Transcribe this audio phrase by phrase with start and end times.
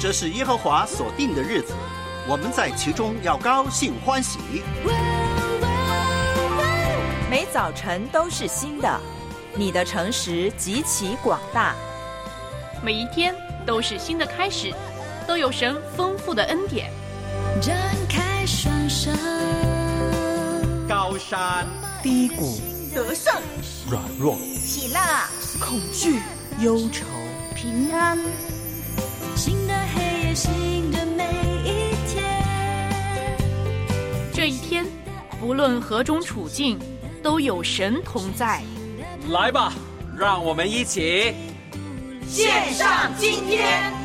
[0.00, 1.74] 这是耶和华所定的日子，
[2.28, 4.38] 我们在其中要高兴欢喜。
[7.28, 9.00] 每早晨都是新的，
[9.56, 11.74] 你的诚实极其广大。
[12.80, 13.34] 每一天
[13.66, 14.72] 都是新的开始，
[15.26, 16.92] 都有神丰富的恩典。
[17.60, 17.76] 展
[18.08, 19.10] 开双手，
[20.88, 21.66] 高山
[22.04, 22.60] 低谷、
[22.94, 23.34] 得胜、
[23.90, 25.00] 软弱、喜乐、
[25.58, 26.20] 恐惧、
[26.60, 27.04] 忧愁、
[27.56, 28.16] 平安。
[29.38, 31.22] 新的黑夜，新的每
[31.62, 32.24] 一天。
[34.34, 34.84] 这一天，
[35.40, 36.76] 不论何种处境，
[37.22, 38.60] 都有神同在。
[39.30, 39.72] 来吧，
[40.18, 41.34] 让我们一起
[42.26, 43.97] 献上今天。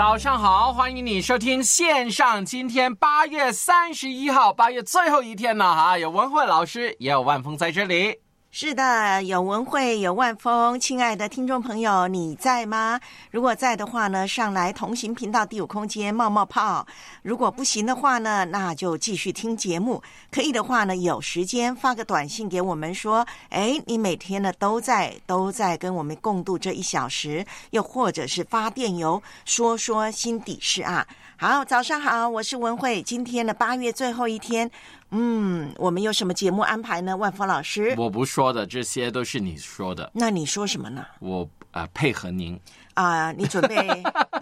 [0.00, 2.42] 早上好，欢迎你收听线上。
[2.42, 8.18] 今天八月三十一号，八月最后一天了哈，有文慧老师，也有万峰在这里。
[8.52, 12.98] 是的，有文慧，有万峰，亲爱的听众朋友，你在吗？
[13.30, 16.84] 如果在的话呢，上来同行频道第五空间冒冒泡；
[17.22, 20.02] 如果不行的话呢，那就继续听节目。
[20.32, 31.06] 可以的话呢，有时间发个短信给我们说，哎，你每天呢都在都在跟我们共度这一小时，又或者是发电邮说说心底事啊。
[31.36, 33.00] 好，早上好，我是文慧。
[33.00, 34.70] 今天的八月最后一天，
[35.10, 37.16] 嗯，我们有什么节目安排呢？
[37.16, 41.04] 万峰老师，我不说的，这些都是你说的，那你说什么呢？
[41.20, 42.58] 我呃配合您。
[42.94, 43.88] 啊、你准备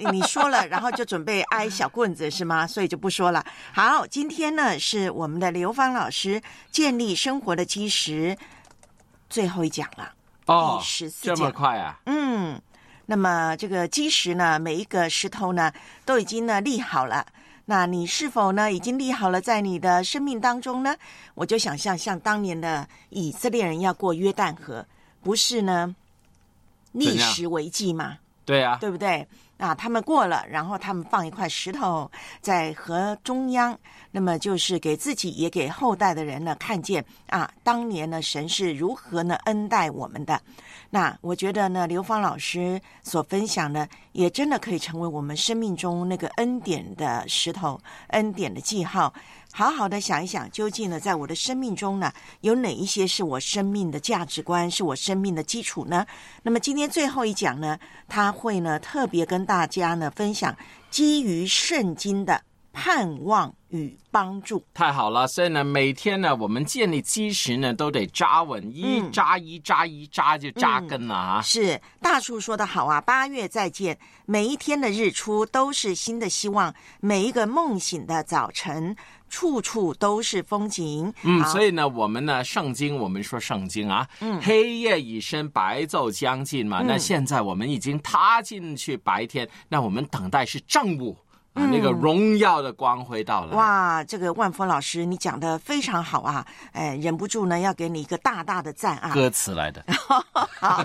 [0.00, 2.66] 你 你说了，然后就准备挨小棍子是吗？
[2.66, 3.44] 所以就不说了。
[3.72, 8.36] 好，今天呢是我们的刘芳老师建立生活的基石
[9.30, 10.12] 最后一讲了。
[10.46, 12.00] 哦第十，四这么快啊？
[12.06, 12.60] 嗯，
[13.06, 15.70] 那么这个基石呢，每一个石头呢
[16.04, 17.24] 都已经呢立好了。
[17.70, 20.96] 那你是否呢已经立好了在你的生命当中呢？
[21.34, 24.82] 我就想象像当年的以色列人要过约旦河，
[25.22, 25.94] 不是呢
[26.92, 28.16] 历怎样史为记吗？
[28.46, 29.28] 对啊，对不对？
[29.58, 32.10] 啊，他们过了，然后他们放一块石头
[32.40, 33.78] 在河中央，
[34.10, 40.40] 那么就是给自己也给后代的人呢看见啊，当年呢神是如何呢恩待我们的。
[40.90, 47.78] 那我觉得呢，刘芳老师所分享的，也真的可以成为我们生命中那个恩典的石头、
[48.08, 49.12] 恩典的记号。
[49.52, 56.06] 好好的想一想，究竟呢，在我的生命中呢，有哪一些是我生命的价值观，是我生命的基础呢？
[56.42, 60.56] 那么今天最后一讲呢，他会呢特别跟大家呢分享
[60.90, 62.42] 基于圣经的
[62.78, 64.64] 盼望与帮助。
[64.72, 71.42] 太好了，所以呢，每天呢，我们建立基石呢，都得扎稳，一嗯扎一扎一扎就扎根了啊。
[71.42, 78.96] 是大树说的好啊，八月再见，每一天的日出都是新的希望，每一个梦醒的早晨，
[79.28, 81.12] 处处都是风景。
[81.22, 86.82] 嗯，所以呢，我们呢，圣经我们说圣经啊，嗯黑夜已深，白昼将近嘛。
[86.82, 91.16] 嗯那现在我们已经踏进去白天，那我们等待是正午
[91.58, 93.52] 啊，那个荣耀的光辉到来。
[93.52, 99.10] 嗯哇，这个万峰老师你讲的非常好啊，哎，忍不住呢要给你一个大大的赞啊！
[99.12, 99.84] 歌词来的，
[100.60, 100.84] 好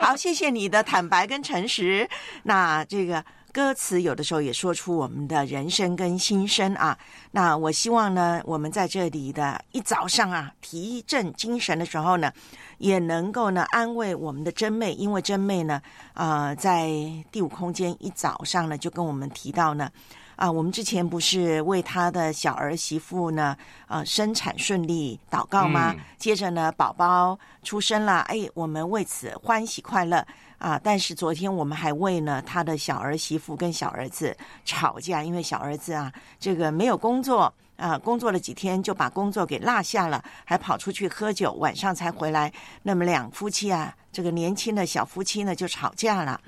[0.00, 2.08] 好，谢谢你的坦白跟诚实。
[2.42, 6.96] 那这个歌词有的时候也说出我们的人生跟心声啊。
[7.32, 12.30] 那我希望呢，我们在这里的一早上啊，提振精神的时候呢，
[12.78, 15.80] 也能够呢安慰我们的真妹，因为真妹呢，
[16.14, 16.88] 呃，在
[17.32, 19.90] 第五空间一早上呢就跟我们提到呢。
[20.36, 23.56] 啊，我们之前不是为他的小儿媳妇呢，
[23.88, 25.92] 呃，生产顺利祷告吗？
[25.96, 30.24] 嗯接着呢，宝宝出生了，哎，我们为此欢喜快乐
[30.58, 30.78] 啊！
[30.82, 42.52] 但是昨天我们还为呢他的小儿媳妇跟小儿子吵架，因为小儿子啊，这个没有工作啊，工作了几天就把工作给落下了，还跑出去喝酒，晚上才回来。
[42.82, 46.40] 那么两夫妻啊，这个年轻的小夫妻呢就吵架了。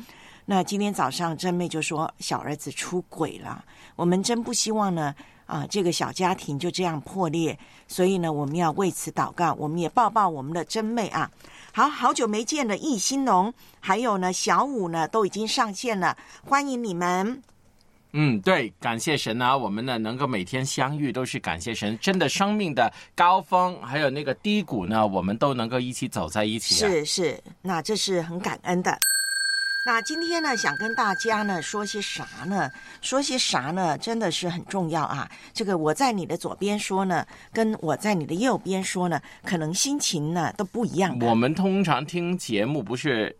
[0.44, 3.64] 那今天早上真妹就说小儿子出轨了，
[3.94, 5.14] 我们真不希望呢
[5.50, 7.58] 啊这个小家庭就这样破裂，
[7.88, 11.30] 所以呢我们要为此祷告，我们也抱抱我们的真妹啊。
[11.72, 17.42] 好好久没见的易兴农，还有呢小五呢都已经上线了，欢迎你们。
[18.12, 19.56] 嗯，对，感谢神啊！
[19.56, 21.96] 我们呢能够每天相遇，都是感谢神。
[22.00, 26.88] 真的，生命的高峰还有那个低谷呢，我们都能够一起走在一起、啊。
[26.88, 28.98] 是是，那这是很感恩的。
[29.82, 32.70] 那今天呢，想跟大家呢说些啥呢？
[33.00, 33.96] 说些啥呢？
[33.96, 35.30] 真的是很重要啊！
[35.54, 41.18] 这个我在你的左边说呢，跟我在你的右边说呢，可能心情呢都不一样。
[41.20, 43.34] 我们通常听节目不是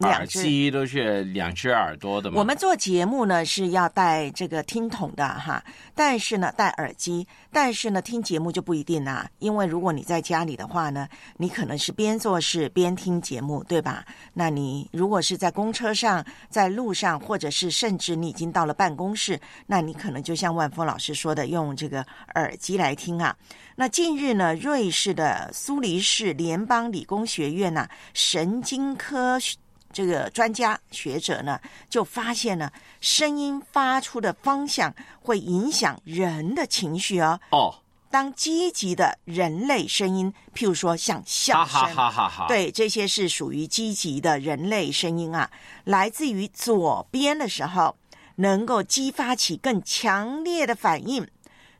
[0.00, 2.38] 耳两只机都是两只耳朵的嘛。
[2.38, 5.62] 我们做节目呢是要戴这个听筒的哈，
[5.94, 14.04] 但是呢戴耳机，但是呢听节目就不一定啦，因为如果你在家里的话呢，你可能是边做事边听节目，对吧？
[14.32, 22.04] 那你如果是在公车上、在路上，或者是甚至你已经到了办公室，那你可能就像万峰老师说的，用这个
[22.34, 23.36] 耳机来听啊。
[23.76, 29.56] 那近日呢，瑞士的苏黎世联邦理工学院呐、神经科学
[29.92, 32.70] 这个专家学者呢，就发现呢，
[33.00, 37.40] 声音发出的方向会影响人的情绪哦。
[37.50, 37.74] 哦，
[38.10, 45.50] 当积极的人类声音，譬如说像笑哈声，哈哈哈哈！，对，这些是属于积极的人类声音啊，
[45.84, 47.96] 来自于左边的时候，
[48.36, 51.26] 能够激发起更强烈的反应。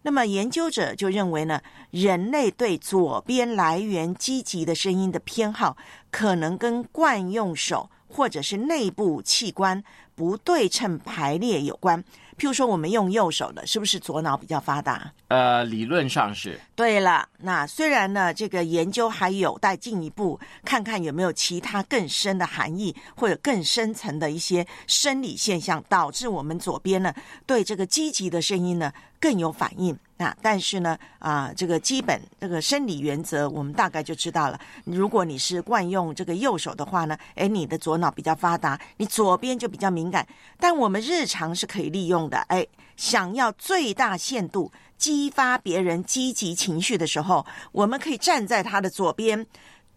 [0.02, 1.60] 那么研究者就认为呢，
[1.90, 5.76] 人类对左边来源积极的声音的偏好，
[6.10, 9.82] 可能跟惯用手或者是内部器官
[10.14, 12.02] 不对称排列有关。
[12.36, 15.12] 譬如说，我们用右手的，是不是左脑比较发达？
[15.28, 16.58] 呃，理论上是。
[16.74, 27.12] 对了，那虽然呢，这个研究还有待进一步，看看有没有其他更深的含义，或者更深层的一些生理现象，导致我们左边呢
[27.44, 28.90] 对这个积极的声音呢
[29.20, 29.94] 更有反应。
[30.20, 34.60] 那但是呢，啊，这个基本这个生理原则，我们大概就知道了。
[34.84, 40.28] 如果你是惯用这个右手的话呢，哎，你的左脑比较发达，你左边就比较敏感。
[40.58, 42.66] 但我们日常是可以利用的，哎，
[42.98, 49.46] 想要最大限度激发别人积极情绪的时候，我们可以站在他的左边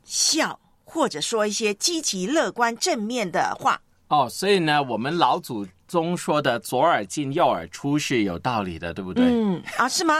[0.05, 3.81] 笑，或者说一些积极、乐观、正面的话。
[4.07, 9.25] 哦，所以呢，我们老祖宗说的“左耳进右耳出”是有道理的，对不对？
[9.25, 10.15] 嗯啊，是吗？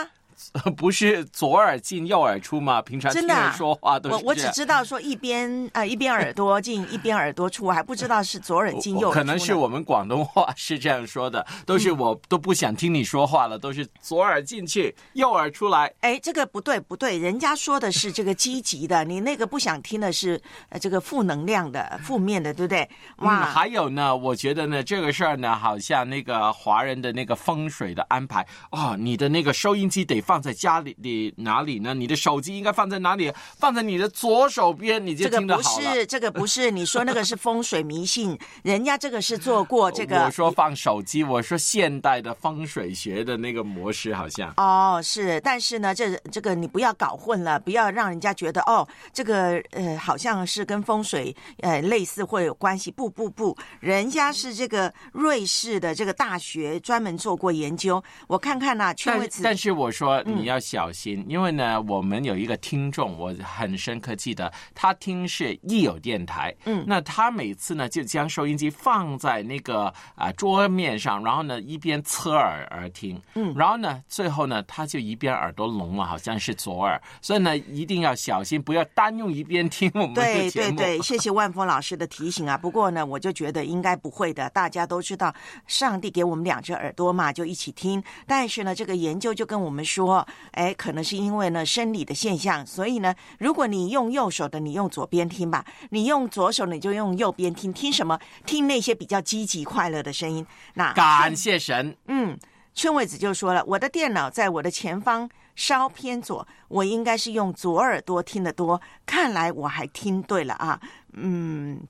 [0.76, 2.82] 不是左耳进右耳出吗？
[2.82, 9.20] 平常听人说话都是我我只知道说一边 呃一边耳朵进 一边耳朵出，我还不知道是左耳进右耳出。
[9.20, 15.92] 可能是我们广东话是这样说的，都是我都不想听你说话了，都是左耳进去，右耳出来。
[16.02, 22.90] 哎，这个不对不对，人家说的是这个积极的，你那个不想听的是呃这个负能量的、负面的，对不对？
[23.18, 31.94] 嗯，哇，还有呢，我觉得呢，这个事儿呢，好像那个华人的那个风水的安排哦，你的那个收音机得放在家里里哪里呢？
[31.94, 33.32] 你的手机应该放在哪里？
[33.58, 35.94] 放在你的左手边，你就这个不听得好了。
[35.94, 44.54] 是这个不是，你说那个是风水迷信，人家这个是做过这个 我说放手机，我说现代的风水学的那个模式好像。
[44.58, 52.92] 哦，是，但是呢，这这个你不要搞混了，不要让人家觉得哦，这个呃好像是跟风水呃类似或有关系。
[52.92, 58.04] 不不不，人家是这个瑞士的这个大学专门做过研究。
[58.28, 80.78] 我看看呐、圈位但子但是我说嗯你要小心，因为呢，我们有一个听众，我很深刻记得，他听是益友电台，嗯那他每次呢就将收音机放在那个啊、桌面上，然后呢一边侧耳而听，嗯然后呢最后呢他就一边耳朵聋了，好像是左耳，所以呢一定要小心，不要单用一边听我们的对节目。
[80.78, 82.58] 对对， 谢谢万峰老师的提醒啊。
[82.58, 84.50] 不过呢，我就觉得应该不会的。
[84.50, 85.34] 大家都知道，
[85.68, 88.04] 上帝给我们两只耳朵嘛，就一起听。
[88.28, 90.13] 但是呢，这个研究就跟我们说，
[90.52, 97.72] 哎，可能是因为呢生理的现象，所以呢，如果你用右手的，你用左边听吧；你用左手，你就用右边听。
[97.72, 98.20] 听什么？
[98.46, 100.46] 听那些比较积极快乐的声音。
[100.74, 102.38] 那感谢神，嗯，
[102.74, 108.82] 圈位子就说了，我的电脑在我的前方稍偏左，我应该是用左耳朵听得多。
[109.06, 110.80] 看来我还听对了啊，
[111.14, 111.82] 嗯。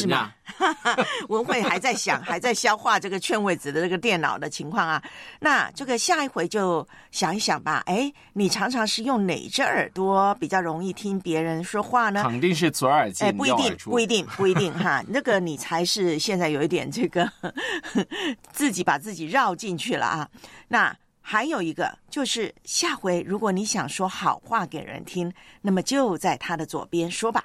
[0.00, 0.32] 是吗？
[1.28, 5.02] 文慧还在想， 还在消化这个劝位子的这个电脑的情况啊。
[5.40, 7.82] 那这个下一回就想一想吧。
[7.86, 12.22] 哎，你常常是用哪只耳朵比较容易听别人说话呢？
[12.22, 13.76] 肯定是左耳进哎，不一定。
[13.84, 15.02] 不一定， 不一定哈。
[15.08, 17.30] 那个你才是现在有一点这个
[18.52, 20.28] 自己把自己绕进去了啊。
[20.68, 27.44] 那还有一个就是下回如果你想说好话给人听，那么就在他的左边说吧。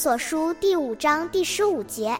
[0.00, 2.16] 所书第五章第十五节：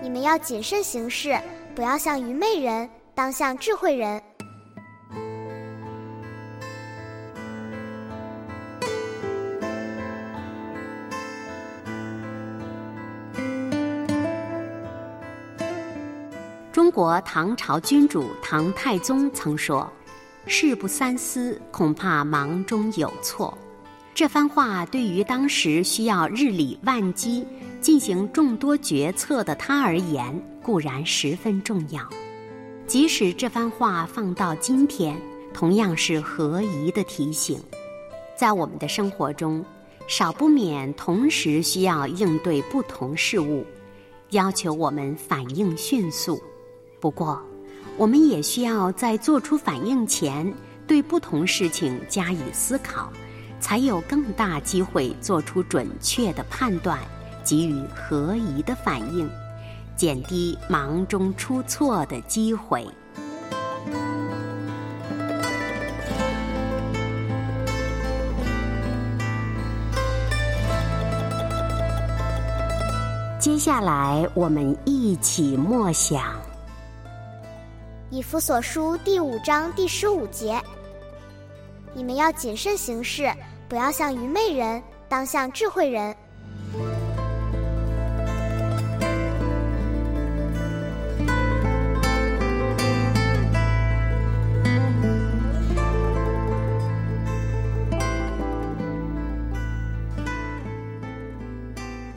[0.00, 1.38] 你们要谨慎行事，
[1.74, 4.22] 不要像愚昧人，当像智慧人。
[16.72, 19.86] 中国唐朝君主唐太宗曾说
[20.48, 23.52] ：“事不三思，恐怕忙中有错。”
[24.18, 27.46] 这番话对于当时需要日理万机、
[27.80, 32.02] 进行众多决策的他而言，固然十分重要。
[32.84, 35.16] 即使这番话放到今天，
[35.54, 37.60] 同样是合宜的提醒。
[38.36, 39.64] 在我们的生活中，
[40.08, 43.64] 少不免同时需要应对不同事物，
[44.30, 46.42] 要求我们反应迅速。
[46.98, 47.40] 不过，
[47.96, 50.52] 我们也需要在做出反应前，
[50.88, 53.12] 对不同事情加以思考，
[53.60, 56.98] 才有更大机会做出准确的判断，
[57.44, 59.28] 给予合宜的反应，
[59.96, 62.86] 减低忙中出错的机会。
[73.40, 76.36] 接下来，我们一起默想。
[78.10, 80.60] 以弗所书第五章第十五节：
[81.98, 83.28] 你们要谨慎行事，
[83.68, 86.16] 不要像愚昧人，当像智慧人。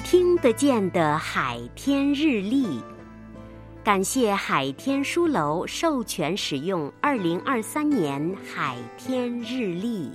[0.03, 2.79] 听得见的海天日历。
[3.83, 10.11] 感谢海天书楼授权使用二零二三年海天日历。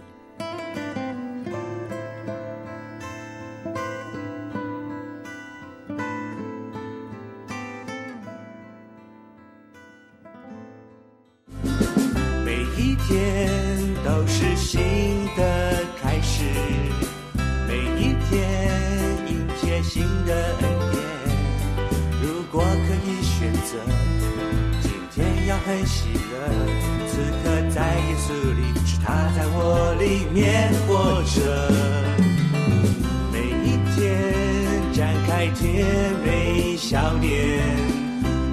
[24.82, 26.34] 今天要很喜乐，
[27.08, 29.06] 此刻在耶稣里，是他
[29.36, 31.36] 在我里面活着。
[33.32, 33.96] 每一天
[34.92, 35.86] 展开甜
[36.24, 37.34] 美笑脸，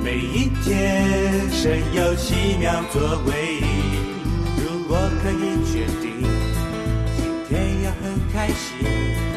[0.03, 3.62] 每一天神有奇妙作为。
[4.58, 6.03] 如果可以决定，
[7.18, 8.03] 今天要很
[8.34, 8.77] 开心，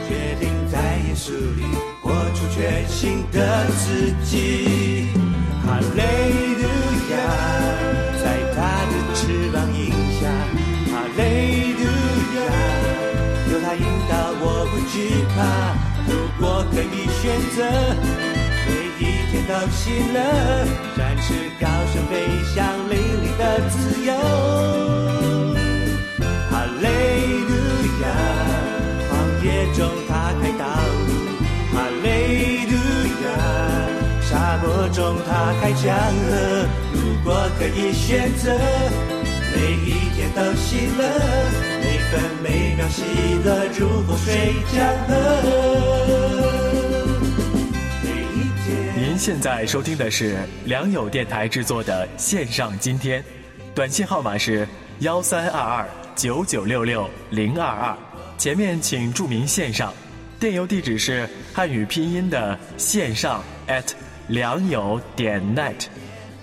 [0.09, 0.79] 决定在
[1.09, 1.63] 耶稣里
[2.03, 5.09] 活出全新的自己。
[5.67, 6.01] 哈利
[6.63, 6.65] 路
[7.11, 7.15] 亚，
[8.23, 8.57] 在他
[8.87, 9.21] 的翅
[9.53, 9.79] 膀荫
[10.19, 10.23] 下，
[10.93, 11.21] 哈利
[11.73, 11.83] 路
[12.37, 12.39] 亚，
[13.51, 14.95] 有他引导我不惧
[15.35, 15.37] 怕。
[16.09, 17.23] 如果可以选
[17.57, 17.59] 择，
[18.65, 18.71] 每
[19.01, 19.83] 一天都喜
[20.15, 20.17] 乐，
[20.97, 21.27] 展翅
[21.61, 22.13] 高声飞
[22.55, 22.57] 翔，
[22.89, 24.09] 淋漓的自由。
[26.49, 26.87] 哈利
[27.43, 27.51] 路
[28.03, 28.05] 亚，
[34.67, 36.67] 亚，沙漠中他开江河。
[36.93, 38.53] 如果可以选择，
[39.55, 41.05] 每一天都喜乐，
[41.81, 43.03] 每分每秒喜
[43.45, 45.15] 乐如洪水江河。
[48.97, 53.25] 您现在收听的是良友电台制作的线上今天，
[53.75, 54.69] 短信号码是
[55.01, 57.97] 幺三二二九九六六零二二，
[58.37, 59.93] 前面请注明线上，
[60.39, 63.85] 电邮地址是汉语拼音的线上 at
[64.29, 65.87] 良友点 net，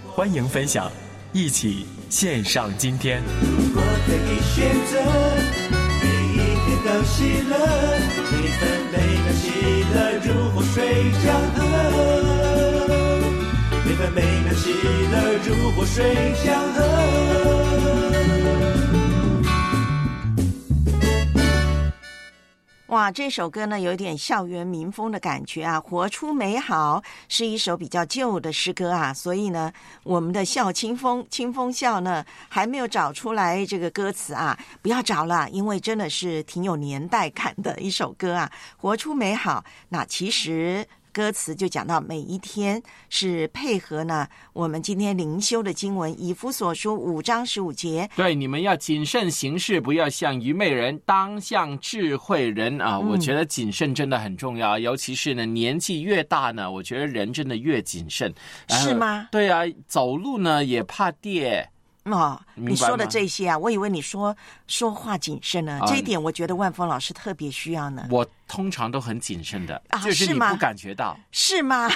[0.09, 0.89] 欢迎分享，
[1.33, 3.21] 一起线上今天。
[3.41, 5.01] 如果可以选择，
[6.01, 7.53] 每一天都喜乐，
[8.31, 8.61] 每分
[8.93, 9.51] 每秒喜
[9.93, 11.59] 乐如洪水江河，
[13.85, 14.71] 每分每秒喜
[15.11, 16.79] 乐如洪水江河。
[22.93, 25.79] 哇，这首歌呢有点校园民风的感觉啊！
[25.79, 29.73] 活出美好是一首比较旧的诗歌啊，所以呢，
[30.03, 38.51] 我们的校清风清风笑呢还没有找出来这个歌词啊，不要找了，因为真的是挺有年代感的一首歌啊！
[38.77, 40.87] 活出美好，那其实。
[41.13, 48.09] 歌词就讲到每一天是配合呢，我们今天灵修的经文以弗所书五章十五节。
[48.15, 52.97] 对，你们要谨慎行事，不要像愚昧人，当像智慧人啊！
[52.97, 58.33] 嗯我觉得谨慎真的很重要，尤其是呢年纪越大呢，我觉得人真的越谨慎。
[58.69, 59.27] 是吗？
[59.31, 61.69] 对啊，走路呢也怕跌。
[62.05, 64.35] 哦，你说的这些啊，我以为你说
[64.67, 68.05] 说话谨慎呢，啊这一点我觉得万峰老师特别需要呢。
[68.11, 71.17] 我通常都很谨慎的，啊是吗就是你不感觉到。
[71.31, 71.89] 是吗？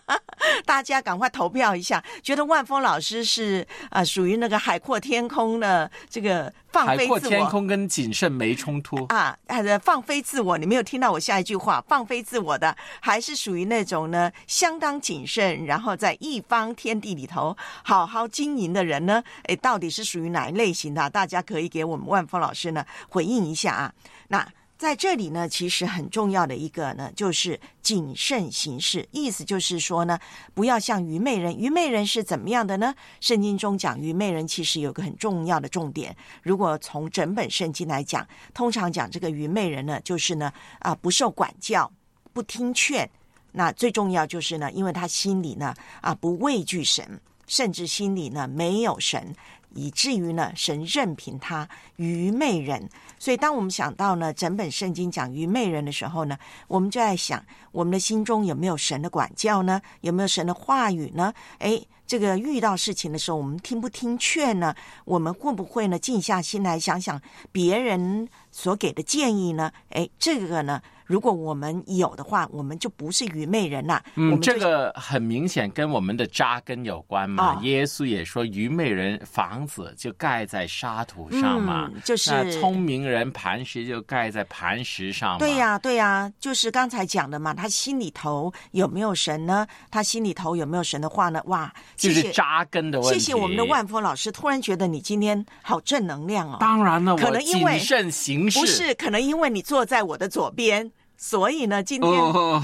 [0.64, 7.18] 大家赶快投票一下，觉得万峰老师是啊、属于那个海阔天空的这个放飞自我。
[7.18, 9.04] 阔天空跟谨慎没冲突。
[9.06, 19.22] 啊，呃，放飞自我，你没有听到我下一句话，放飞自我的，还是属于那种呢，相当谨慎，然后在一方天地里头好好经营的人呢？
[19.44, 21.08] 哎，到底是属于哪一类型的？
[21.10, 23.94] 大家可以给我们万峰老师呢回应一下啊。
[24.28, 24.46] 那
[24.78, 30.18] 在这里呢，其实很重要的一个呢，就是谨慎行事，意思就是说呢，
[30.54, 31.56] 不要像愚昧人。
[31.56, 32.92] 愚昧人是怎么样的呢？
[33.20, 36.16] 圣经中讲愚昧人，其实有个很重要的重点。
[36.42, 41.88] 如果从整本圣经来讲，通常讲这个愚昧人呢，就是呢啊不受管教，
[42.32, 43.08] 不听劝。
[43.52, 47.20] 那最重要就是呢，因为他心里呢啊不畏惧神，
[47.52, 49.34] 甚至心里呢没有神，
[49.74, 52.88] 以至于呢神任凭他愚昧人。
[53.18, 59.82] 所以，当我们想到呢整本圣经讲愚昧人的时候呢，我们就在想，我们的心中有没有神的管教呢？
[60.00, 61.34] 有没有神的话语呢？
[61.58, 64.74] 诶，这个遇到事情的时候，我们听不听劝呢？
[65.04, 69.72] 我们会不会呢静下心来想想别人所给的建议呢？
[69.90, 74.02] 诶，这个呢，如果我们有的话，我们就不是愚昧人啦。
[74.08, 77.56] 我嗯，这个很明显跟我们的扎根有关嘛。
[77.56, 85.38] 哦耶稣也说，愚昧人房子就盖在沙土上嘛，嗯就是那聪明人磐石就盖在磐石上嘛。
[85.38, 89.66] 对呀、对呀、就是刚才讲的嘛，他心里头有没有神呢？
[89.90, 91.40] 他心里头有没有神的话呢？
[91.46, 93.18] 哇，就是扎根的问题。
[93.18, 96.56] 谢谢我们的万峰老师，突然觉得你今天好正能量哦。
[96.60, 98.58] 当然了，可能因为谨慎行事。
[98.58, 102.60] 不是，可能因为你坐在我的左边，所以呢，今天、 哦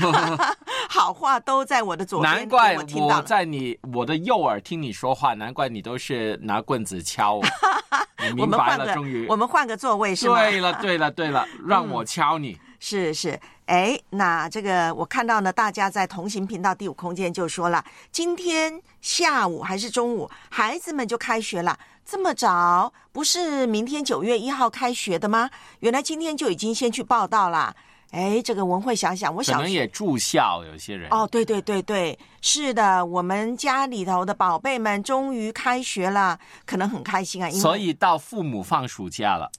[0.91, 7.45] 好话都在我的左边，难怪我在你我的右耳听你说话，难怪你都是拿棍子敲我。
[8.35, 9.27] 明白了，们换个终于。
[9.29, 10.41] 我们换个座位是吗？
[10.41, 12.59] 对了，对了，对了，让我敲你。
[12.81, 13.39] 是是，
[13.69, 25.51] 哎，那这个我看到呢，大家在同行频道第五空间就说了，今天下午还是中午，孩子们就开学了，这么早，不是明天九月一号开学的吗？
[25.81, 27.77] 原来今天就已经先去报道了。
[28.11, 31.11] 哎，这个文慧想想，我想可能也住校，有些人。
[31.11, 39.51] 哦，对对对对，是的，我们家里头的宝贝们终于开学了，可能很开心啊，因为所以到父母放暑假了，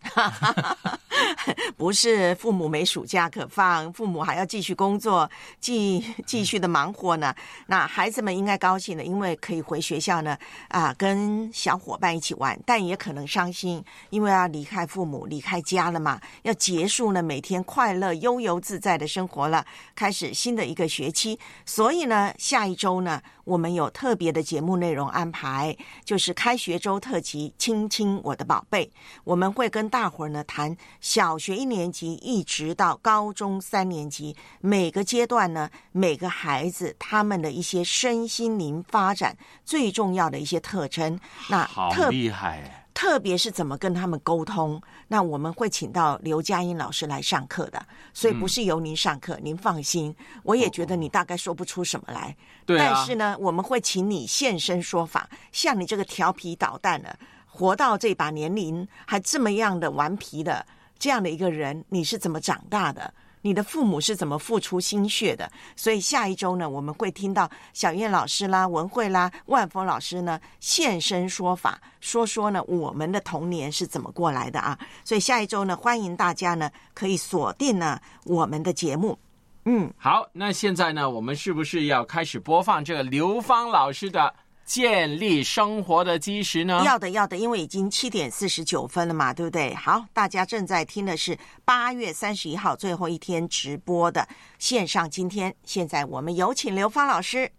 [1.75, 7.35] 不是父母没暑假可放，父母还要继续工作，继继续的忙活呢。
[7.67, 10.37] 那孩子们应该高兴的，因为可以回学校呢，
[10.69, 21.37] 啊，跟小伙伴一起玩，但也可能伤心，因为要离开父母，离开家了嘛，要结束呢每天快乐悠游自在的生活了，开始新的一个学期。
[21.65, 28.85] 所以呢，下一周呢，我们有特别的节目内容安排，就是开学周特辑《亲亲我的宝贝》，
[29.23, 41.19] 我们会跟大伙儿呢谈小学一年级一直到高中三年级每个阶段呢，每个孩子他们的一些身心灵发展最重要的一些特征。
[41.49, 42.87] 那好厉害！
[42.93, 47.81] 特别是怎么跟他们沟通，那我们会请到刘佳音老师来上课的，
[48.13, 50.13] 所以不是由您上课，您放心。
[50.43, 55.29] 我也觉得你大概说不出什么来，但是呢，我们会请你现身说法。
[55.51, 60.65] 像你这个调皮捣蛋的，活到这把年龄还这么样的顽皮的
[60.97, 63.13] 这样的一个人，你是怎么长大的？
[63.41, 65.49] 你的父母是怎么付出心血的？
[65.75, 74.77] 所以下一周呢，我们会听到小燕老师啦、文慧啦、万峰老师呢现身说法，说说呢我们的童年是怎么过来的啊。
[75.03, 79.17] 所以下一周呢，欢迎大家呢可以锁定呢我们的节目。
[79.65, 84.33] 嗯，好，那现在呢，我们是不是要开始播放这个刘芳老师的
[84.69, 86.83] 建立生活的基石呢？
[86.85, 89.73] 要的要的，因为已经七点四十九分了嘛，对不对？
[89.73, 94.27] 好，大家正在听的是八月三十一号最后一天直播的
[94.59, 95.09] 线上。
[95.09, 97.51] 今天，现在我们有请刘芳老师。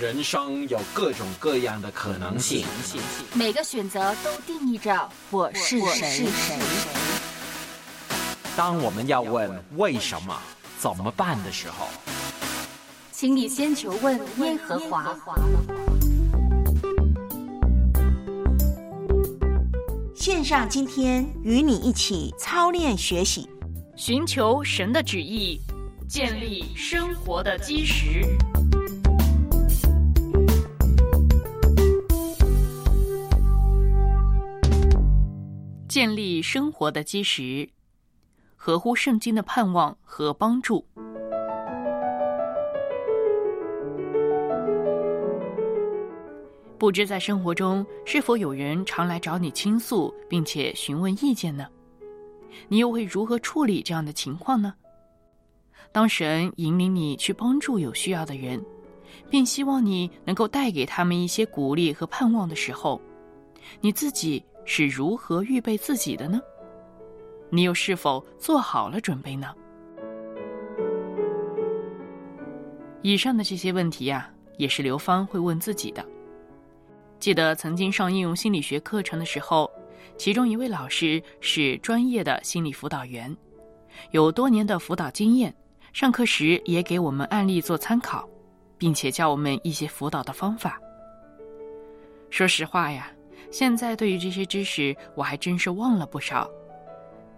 [0.00, 2.66] 人生有各种各样的可能性，
[3.34, 6.26] 每个选择都定义着我是谁。
[8.56, 10.36] 当我们要问为什么、
[10.76, 11.86] 怎么办的时候，
[13.18, 15.16] 请你先求问耶和华。
[20.14, 23.48] 线上今天与你一起操练学习，
[23.96, 25.58] 寻求神的旨意，
[26.06, 28.20] 建立生活的基石。
[35.88, 37.66] 建立生活的基石，
[38.54, 40.86] 合乎圣经的盼望和帮助。
[46.78, 51.66] 不知在生活中是否有人常来找你倾诉，并且询问意见呢？
[52.68, 54.74] 你又会如何处理这样的情况呢？
[55.90, 58.62] 当神引领你去帮助有需要的人，
[59.30, 63.00] 并希望你能够带给他们一些鼓励和盼望的时候，
[63.80, 66.40] 你自己是如何预备自己的呢？
[67.48, 69.54] 你又是否做好了准备呢？
[73.00, 76.04] 以上的这些问题呀，也是刘芳会问自己的。
[77.18, 79.70] 记得曾经上应用心理学课程的时候，
[80.18, 83.34] 其中一位老师是专业的心理辅导员，
[84.10, 85.54] 有多年的辅导经验，
[85.92, 88.28] 上课时也给我们案例做参考，
[88.76, 90.78] 并且教我们一些辅导的方法。
[92.28, 93.10] 说实话呀，
[93.50, 96.48] 现在对于这些知识我还真是忘了不少，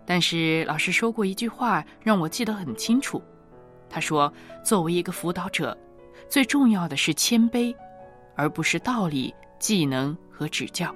[0.04, 3.22] 但是老师说过一句话让我记得很清楚，
[3.88, 4.32] 他说
[4.64, 5.76] ：“作为一个辅导者，
[6.28, 7.74] 最重要的是谦卑，
[8.34, 10.94] 而不是道理。”技能和指教，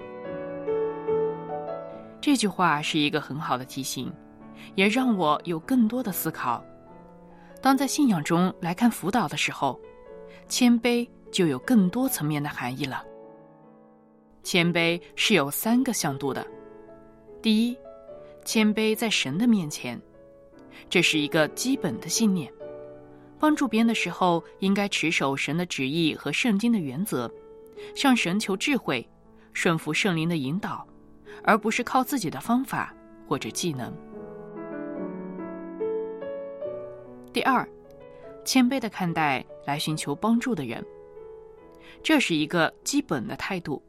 [2.21, 4.13] 这句话是一个很好的提醒，
[4.77, 6.65] 也让我有更多的思考。
[7.61, 9.81] 当在信仰中来看辅导的时候，
[10.49, 13.05] 谦卑就有更多层面的含义了。
[14.45, 16.47] 谦卑是有三个向度的：
[17.41, 17.77] 第一，
[18.45, 20.01] 谦卑在神的面前，
[20.89, 22.49] 这是一个基本的信念；
[23.41, 27.29] 帮助别人的时候，应该持守神的旨意和圣经的原则。
[27.95, 29.09] 向神求智慧，
[29.53, 30.87] 顺服圣灵的引导，
[31.43, 32.95] 而不是靠自己的方法
[33.27, 33.93] 或者技能。
[37.33, 37.67] 第二，
[38.45, 40.85] 谦卑的看待来寻求帮助的人，
[42.03, 43.83] 这是一个基本的态度。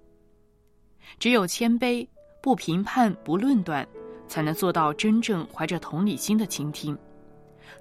[1.20, 2.08] 只有谦卑，
[2.42, 3.86] 不评判、不论断，
[4.28, 6.98] 才能做到真正怀着同理心的倾听，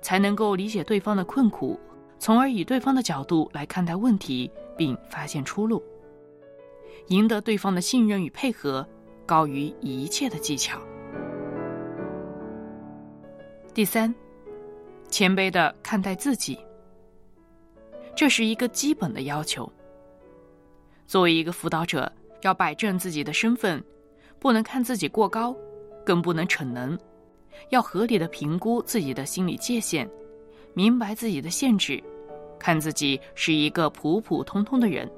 [0.01, 1.79] 才能够理解对方的困苦，
[2.19, 5.83] 从而以对方的角度来看待问题，并发现出路。
[7.09, 8.87] 赢得对方的信任与配合，
[9.27, 10.81] 高于一切的技巧。
[13.75, 14.15] 第三，
[15.09, 16.59] 谦卑的看待自己，
[18.15, 19.71] 这是一个基本的要求。
[21.07, 22.11] 作为一个辅导者，
[22.43, 23.83] 要摆正自己的身份，
[24.39, 25.55] 不能看自己过高，
[26.05, 26.99] 更不能逞能，
[27.71, 30.09] 要合理的评估自己的心理界限，
[30.75, 32.03] 明白自己的限制，
[32.59, 35.11] 看自己是一个普普通通的人。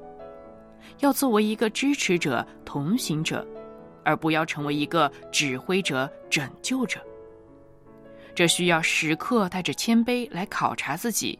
[1.00, 3.46] 要作为一个支持者、同行者，
[4.04, 7.00] 而不要成为一个指挥者、拯救者。
[8.34, 11.38] 这需要时刻带着谦卑来考察自己，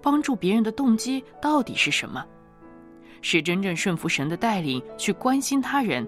[0.00, 2.24] 帮助别人的动机到底是什么？
[3.22, 6.06] 是真正顺服神的带领去关心他人，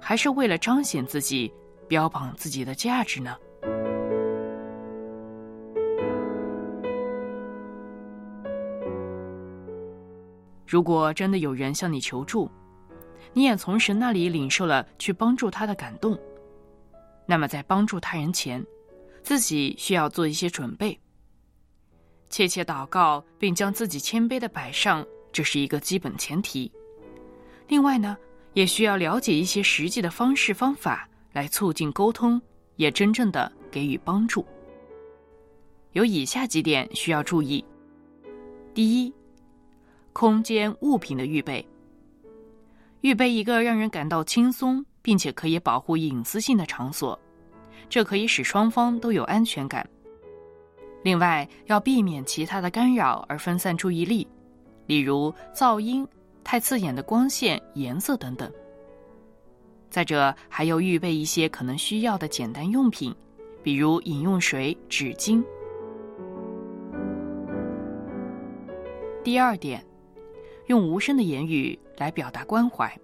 [0.00, 1.50] 还是为了彰显自己、
[1.88, 3.34] 标榜自己的价值呢？
[10.70, 12.48] 如果真的有人向你求助，
[13.32, 16.16] 你也从神那里领受了去帮助他的感动，
[17.26, 18.64] 那么在帮助他人前，
[19.20, 20.96] 自己需要做一些准备。
[22.28, 26.70] 切切祷告，并将自己谦卑的摆上，这是一个基本前提。
[27.66, 28.16] 另外呢，
[28.52, 32.40] 也需要了解一些实际的方式方法来促进沟通，
[32.76, 34.46] 也真正的给予帮助。
[35.94, 37.64] 有以下几点需要注意：
[38.72, 39.12] 第一。
[40.12, 41.66] 空间物品的预备，
[43.00, 47.18] 预备一个让人感到轻松并且可以保护隐私性的场所，
[47.88, 49.88] 这可以使双方都有安全感。
[51.02, 54.26] 另外，要避免其他的干扰而分散注意力，
[54.86, 56.06] 例如噪音、
[56.44, 58.52] 太刺眼的光线、颜色等等。
[59.88, 63.14] 再者，还要预备一些可能需要的简单用品，
[63.62, 65.42] 比如饮用水、纸巾。
[69.24, 69.82] 第二点。
[70.70, 72.96] 用无声的言语来表达关怀，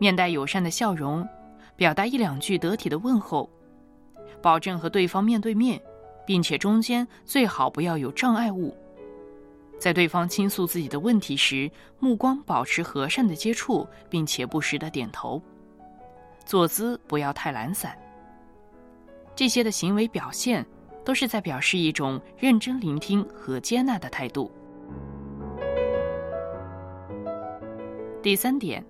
[0.00, 1.24] 面带友善的笑容，
[1.76, 3.48] 表达一两句得体的问候，
[4.42, 5.80] 保证和对方面对面，
[6.26, 8.76] 并且中间最好不要有障碍物。
[9.78, 11.70] 在对方倾诉自己的问题时，
[12.00, 15.40] 目光保持和善的接触，并且不时的点头，
[16.44, 17.96] 坐姿不要太懒散。
[19.36, 20.66] 这些的行为表现，
[21.04, 24.50] 都是在表示一种认真聆听和接纳的态度。
[28.22, 28.84] 第三点，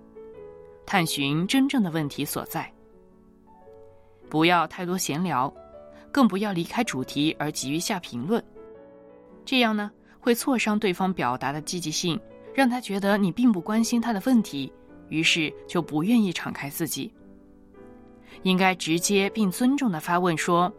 [0.85, 2.69] 探寻真正的问题所在。
[4.29, 5.53] 不要太多闲聊，
[6.11, 8.43] 更不要离开主题而急于下评论，
[9.45, 9.89] 这样呢
[10.19, 12.19] 会挫伤对方表达的积极性，
[12.53, 14.69] 让他觉得你并不关心他的问题，
[15.07, 17.09] 于是就不愿意敞开自己。
[18.43, 20.69] 应该直接并尊重的发问说：“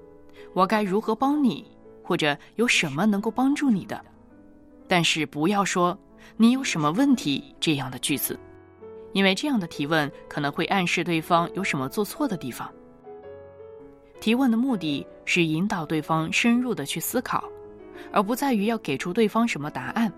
[0.53, 1.67] 我该如何帮你？
[2.03, 3.99] 或者有什么能够帮助你的？”
[4.87, 5.99] 但是不要说。
[6.37, 7.55] 你有什么问题？
[7.61, 8.39] 这样的句子，
[9.13, 12.73] 因为这样的提问可能会暗示对方有什么做错的地方。
[14.21, 17.45] 提问的目的是引导对方深入的去思考，
[18.13, 20.13] 而不在于要给出对方什么答案。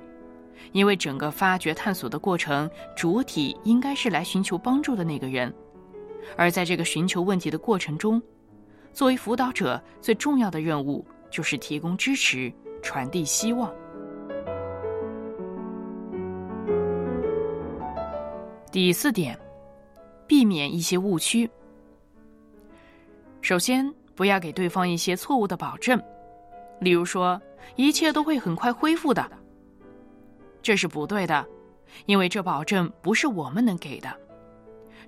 [0.72, 5.52] 因为整个发掘探索的过程，主体应该是来寻求帮助的那个人，
[6.36, 8.22] 而在这个寻求问题的过程中，
[8.92, 13.72] 作为辅导者最重要的任务就是提供支持、传递希望。
[18.74, 19.38] 第四点，
[20.26, 21.48] 避免一些误区。
[23.40, 26.02] 首先，不要给对方一些错误的保证，
[26.80, 27.40] 例如说
[27.76, 29.30] 一切都会很快恢复的，
[30.60, 31.46] 这是不对的，
[32.06, 34.12] 因为这保证不是我们能给的。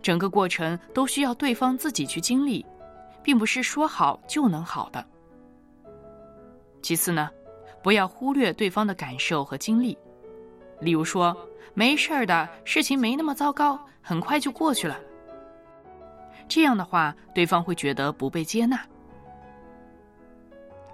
[0.01, 2.65] 整个过程都需要对方自己去经历，
[3.21, 5.05] 并不是说好就能好的。
[6.83, 7.29] 其次呢，
[7.83, 9.99] 不要忽略对方的感受和经历，
[10.81, 11.37] 例如说。
[11.79, 14.99] 没事儿的事情没那么糟糕，很快就过去了。
[16.49, 18.81] 这样的话，对方会觉得不被接纳。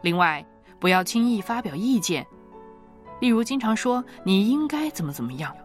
[0.00, 0.44] 另外，
[0.80, 2.26] 不要轻易发表意见，
[3.20, 5.56] 例如经常说“你应该怎么怎么样”，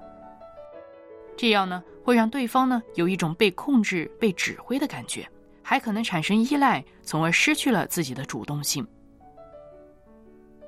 [1.36, 5.27] 这样呢会让对方呢有一种被控制、被指挥的感觉，
[5.63, 8.88] 还可能产生依赖，从而失去了自己的主动性。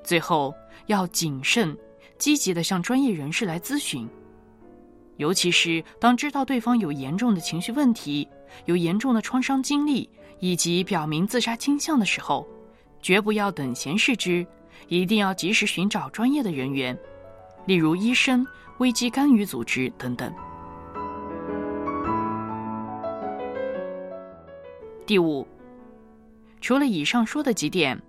[0.02, 0.52] 最后，
[0.86, 1.78] 要谨慎、
[2.20, 4.08] 积极的向专业人士来咨询。
[5.16, 8.28] 尤其是当知道对方有严重的情绪问题、
[8.66, 12.46] 有严重的创伤经历以及表明自杀倾向的时候，
[13.02, 14.46] 绝不要等闲视之，
[14.88, 16.96] 一定要及时寻找专业的人员，
[17.66, 18.46] 例如医生、
[18.78, 20.32] 危机干预组织等等。
[25.06, 25.46] 第五，
[26.60, 28.00] 除了以上说的几点，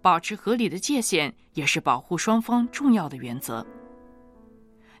[0.00, 3.66] 保持合理的界限也是保护双方重要的原则。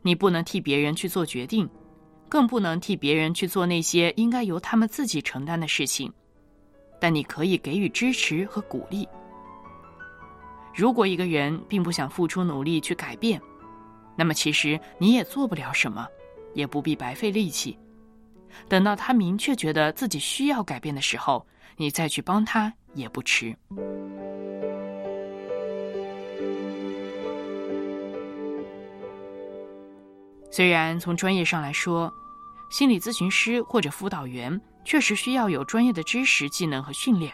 [0.02, 1.70] 你不能替别人去做决定，
[2.28, 6.12] 更不能替别人去做那些应该由他们自己承担的事情。
[7.00, 9.08] 但你可以给予支持和鼓励。
[10.74, 13.40] 如果一个人并不想付出努力去改变，
[14.16, 16.08] 那么其实你也做不了什么，
[16.54, 17.78] 也不必白费力气。
[18.68, 23.56] 等到他明确觉得自己需要改变的时候，你再去帮他也不迟。
[30.50, 32.12] 虽然从专业上来说，
[32.70, 37.32] 心理咨询师或者辅导员确实需要有专业的知识、技能和训练，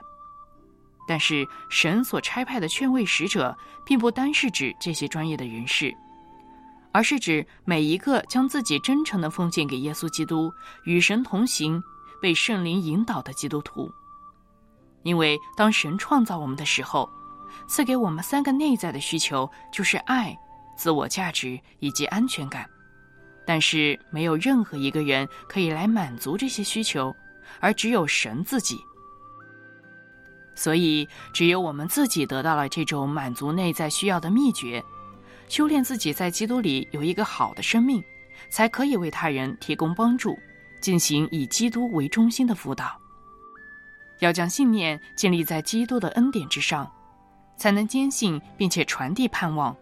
[1.07, 5.95] 但是神所差派的劝慰使者，并不单是指这些专业的人士，
[6.93, 10.53] 而是指每一个将自己真诚的奉献给耶稣基督、
[10.85, 11.83] 与神同行、
[12.21, 13.91] 被圣灵引导的基督徒。
[15.03, 17.09] 因为当神创造我们的时候，
[17.69, 20.37] 赐给我们三个内在的需求，就是爱、
[20.77, 22.69] 自我价值以及安全感。
[23.47, 27.15] 但是没有任何一个人可以来满足这些需求，
[27.61, 28.79] 而只有神自己。
[30.55, 34.83] 所以，只有我们自己得到了这种满足内在需要的秘诀，
[35.49, 38.03] 修炼自己在基督里有一个好的生命，
[38.49, 40.39] 才可以为他人提供帮助，
[40.81, 42.97] 进行以基督为中心的辅导。
[44.21, 46.91] 要将信念建立在基督的恩典之上，
[47.59, 49.77] 才能坚信并且传递盼望，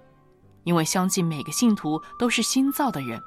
[0.65, 3.23] 因为相信每个信徒都是新造的人。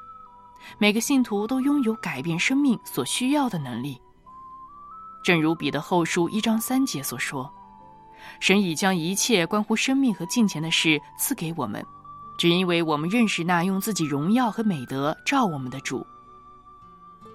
[0.78, 4.00] 每个信徒都拥有改变生命所需要的能力。
[5.24, 7.52] 正如彼得后书一章三节所说
[8.40, 11.84] ：“神已将一切关乎生命和金钱的事赐给我们，
[12.38, 16.06] 只因为我们认识那用自己荣耀和美德照我们的主。”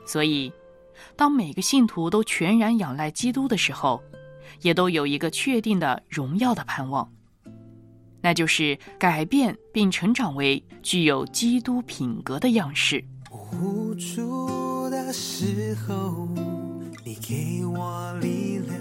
[0.06, 0.52] 所以，
[1.16, 4.02] 当每个信徒都全然仰赖基督的时候，
[4.62, 7.08] 也都有一个确定的荣耀的盼望。
[8.22, 13.02] 那就是改变并成长为具有基督品格的样式。
[13.52, 16.28] 无助的时候，
[17.04, 18.78] 你给我力量；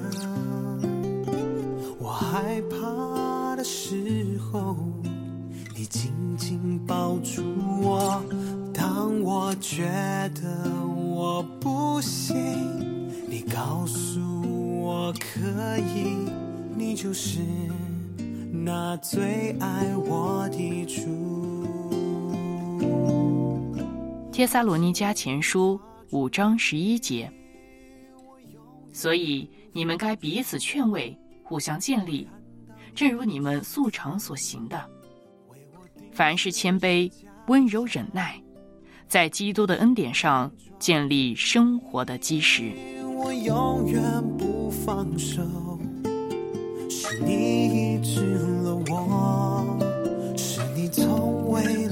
[1.98, 4.76] 我害怕的时候，
[5.76, 7.44] 你紧紧抱住
[7.82, 8.24] 我。
[8.74, 9.90] 当我觉
[10.42, 12.36] 得我不行，
[13.28, 14.20] 你告诉
[14.82, 16.16] 我可以。
[16.76, 17.40] 你就是
[18.52, 21.59] 那最爱我的主。
[24.40, 25.78] 帖撒罗尼迦前书
[26.12, 27.30] 五章十一节，
[28.94, 32.26] 所以你们该彼此劝慰，互相建立，
[32.96, 34.82] 正如你们素常所行的。
[36.14, 37.12] 凡是谦卑、
[37.48, 38.42] 温柔、忍耐，
[39.10, 40.50] 在基督的恩典上
[40.80, 42.72] 建立生活的基石。
[43.18, 44.02] 我永远
[44.38, 45.42] 不放手，
[46.90, 49.66] 是你医治了我，
[50.38, 51.89] 是你从未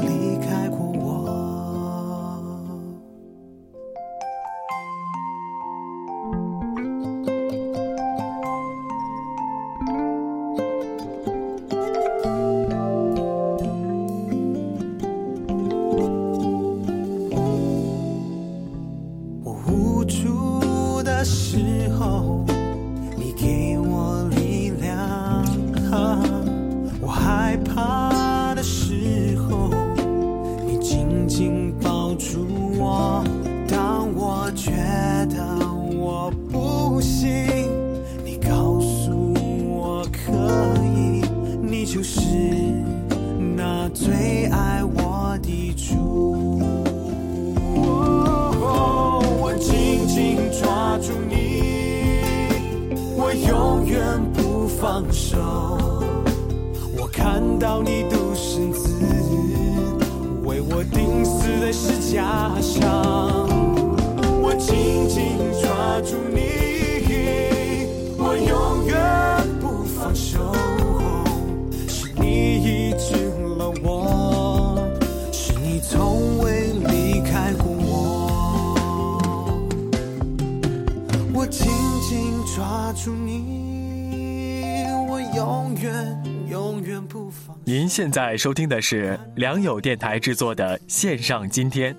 [81.58, 81.68] 紧
[82.02, 87.58] 紧抓住你，我永远永远不放。
[87.66, 91.96] 您现在收听的是良友电台制作的线上今天，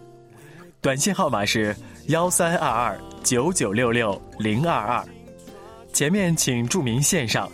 [0.80, 1.74] 短信号码是
[2.06, 5.04] 幺三二二九九六六零二二，
[5.92, 7.48] 前面请注明线上。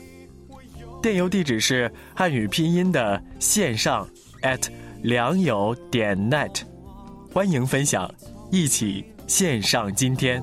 [1.03, 4.09] 电邮地址是汉语拼音的线上
[4.43, 4.69] at
[5.03, 6.63] 良友点 net，
[7.33, 8.11] 欢迎分享，
[8.51, 10.43] 一起线上今天。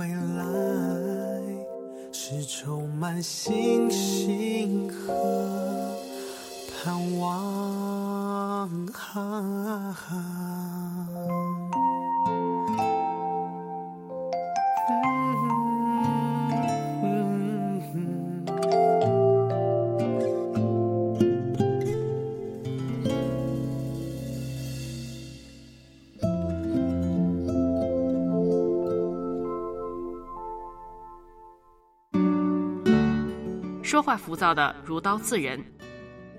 [0.00, 0.42] 未来
[2.10, 5.94] 是充满信心和
[6.82, 8.70] 盼望。
[34.00, 35.62] 说话浮躁的如刀刺人，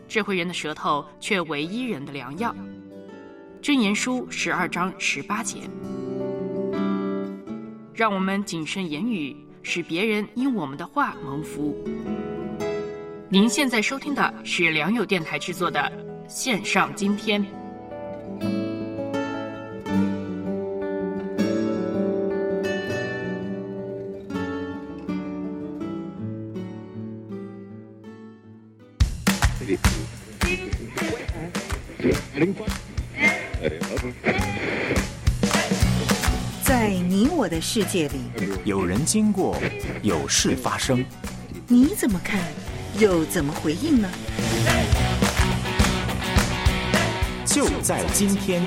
[0.07, 2.55] 智慧人的舌头却为医人的良药。
[3.61, 5.59] 箴言书十二章十八节，
[7.93, 11.77] 让我们谨慎言语，使别人因我们的话蒙福。
[13.29, 15.91] 您现在收听的是良友电台制作的
[16.27, 17.60] 线上今天。
[37.73, 38.19] 世界里，
[38.65, 39.55] 有人经过，
[40.01, 41.05] 有事发生，
[41.69, 42.41] 你怎么看，
[42.99, 44.09] 又怎么回应呢？
[47.45, 48.61] 就在今天。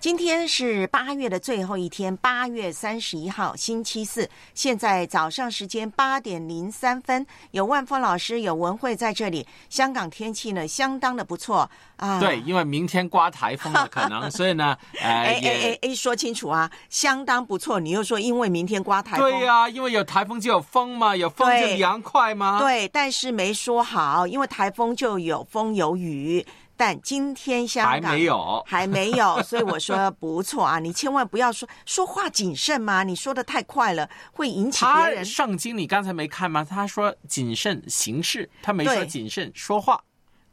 [0.00, 4.30] 今天是八月的最后一天，八月三十一号，星期四。
[4.54, 9.44] 现在早上时间八点零三分，有万峰老师，有文慧在这里。
[9.68, 12.20] 香港天气呢，相当的不错啊。
[12.20, 17.80] 对，因为明天刮台风的，可能， 所以呢，呃，哎也哎哎哎，说清楚啊，相当不错。
[17.80, 22.60] 你又说因为明天刮台风，对呀、因为有台风就有风嘛，有风就凉快嘛。
[22.60, 26.46] 对，但是没说好，因为台风就有风有雨。
[26.78, 30.78] 但今天香港还没有还没有， 所以我说不错啊！
[30.78, 35.24] 你千万不要说说话谨慎嘛，你说的太快了，会引起别他人。
[35.24, 36.64] 圣经你刚才没看吗？
[36.64, 40.00] 他说谨慎行事，他没说谨慎说话。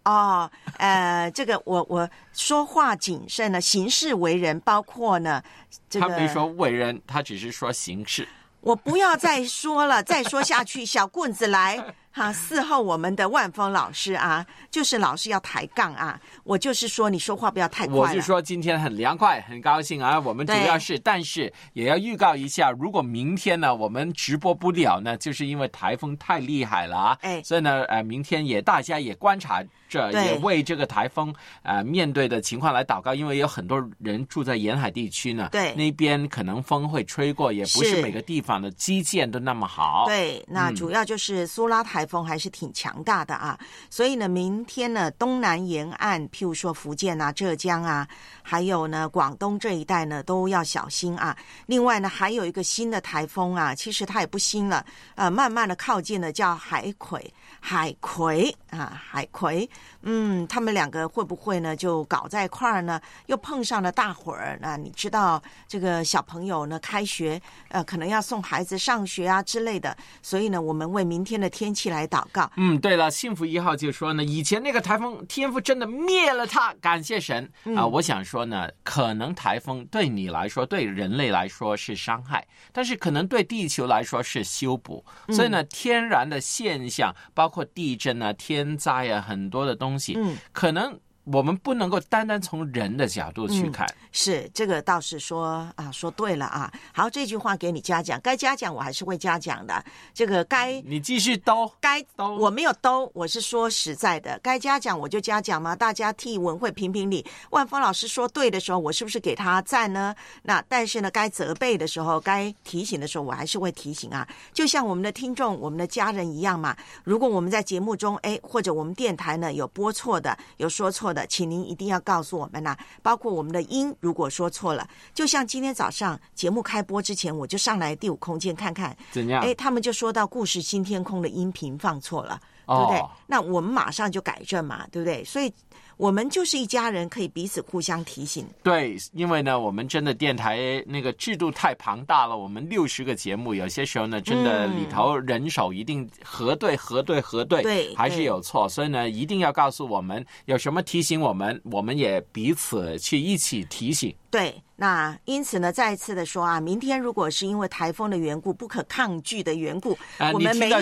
[0.05, 5.43] 哦，呃，这个我我说话谨慎呢，行事为人，包括呢，
[5.87, 8.27] 这个他没说为人，他只是说行事。
[8.61, 16.17] 我不要再说了，再说下去，小棍子来哈、伺候我们的万峰老师啊，就是老师要抬杠啊。
[16.45, 17.93] 我就是说，你说话不要太快。
[17.93, 20.17] 我是说今天很凉快，很高兴啊。
[20.17, 27.17] 我们主要是，但是也要预告一下，如果明天呢我们直播不了呢，就是因为台风太厉害了啊。
[27.19, 40.05] 哎所以呢，呃，明天也大家也观察着，也为这个台风呃面对的情况来祷告，因为有很多人住在沿海地区呢，对那边可能风会吹过，也不是是每个地方的基建都那么好。
[40.07, 43.57] 对，那嗯主要就是苏拉台风还是挺强大的啊，
[43.89, 48.07] 所以呢，明天呢，东南沿岸，譬如说福建啊、浙江啊，
[48.43, 51.35] 还有呢广东这一带呢，都要小心啊。
[51.65, 54.85] 另外呢，还有一个新的台风啊，其实它也不新了，
[55.15, 59.69] 呃，慢慢的靠近了，叫海葵，海葵啊，海葵，
[60.03, 63.01] 嗯，他们两个会不会呢就搞在一块儿呢？
[63.25, 71.94] 又碰上了大伙儿，那你知道这个小朋友呢开学，呃，可能要送孩子上学啊之类的，所以呢，我们为明天的天气来。
[71.95, 72.51] 来祷告。
[72.57, 85.03] 嗯，对了，幸福一号就说呢，以前那个台风天父真的灭了它，感谢神啊、嗯我想说呢，可能台风对你来说，对人类来说是伤害，但是可能对地球来说是修补。
[85.27, 93.87] 嗯所以呢，天然的现象，包括地震啊、天灾啊，很多的东西，嗯，可能我们不能够单单从人的角度去嗯看。
[94.11, 96.71] 是这个倒是说啊，说对了啊。
[96.93, 99.83] 好，这句话给你嘉奖，该嘉奖我还是会嘉奖的。
[100.13, 105.75] 这个该你继续兜，该兜我没有兜，我是说实在的，该嘉奖我就嘉奖嘛。
[105.75, 107.25] 大家替文慧评评理。
[107.49, 110.15] 万峰老师说对的时候，我是不是给他赞呢？
[110.43, 114.27] 那但是呢，该责备的时候，该提醒的时候，我还是会提醒啊。
[114.53, 116.75] 就像我们的听众、我们的家人一样嘛。
[117.03, 132.97] 如果我们在节目中，哎，或者我们电台呢有播错的、有说错的，请您一定要告诉我们呐、包括我们的音，如果说错了，就像今天早上节目开播之前，我就上来第五空间看看，怎样哎，他们就说到故事新天空的音频放错了，对不对？
[132.97, 135.23] 哦那我们马上就改正嘛，对不对？
[135.23, 135.53] 所以
[135.97, 138.45] 我们就是一家人，可以彼此互相提醒。
[138.63, 154.13] 对，因为呢，我们真的电台那个制度太庞大了，我们六十个节目，有些时候呢，真的嗯里头人手一定核对、核对、核对，对还是有错，所以呢，一定要告诉我们有什么提醒我们，我们也彼此去一起提醒。
[154.29, 160.77] 对，那因此呢，再一次的说啊，明天如果是因为台风的缘故，不可抗拒的缘故，啊我们没有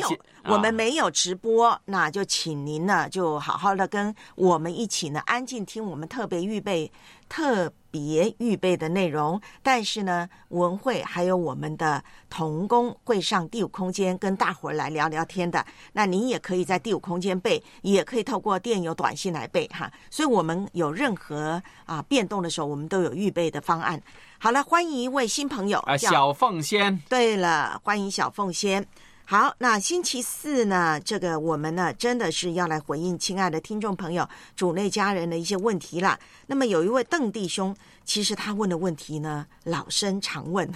[0.46, 6.92] 我们啊没有直播，那就请您呢，就好好的跟我们一起呢，安静听我们特别预备、
[7.28, 9.40] 特别预备的内容。
[9.62, 15.66] 但是呢，文慧还有我们的童工会上第五空间跟大伙儿来聊聊天的。
[15.94, 19.92] 那您也可以在第五空间背，也可以透过电邮、短信来背哈。
[20.10, 24.02] 所以我们有任何啊变动的时候，我们都有预备的方案。
[24.38, 28.86] 好了，欢迎一位新朋友，啊，小凤仙，对了，欢迎小凤仙。
[29.26, 36.20] 好，那星期四呢，这个我们呢真的是要来回应亲爱的听众朋友、主内家人的一些问题啦。
[36.48, 40.70] 那么有一位邓弟兄，其实他问的问题呢，老生常问。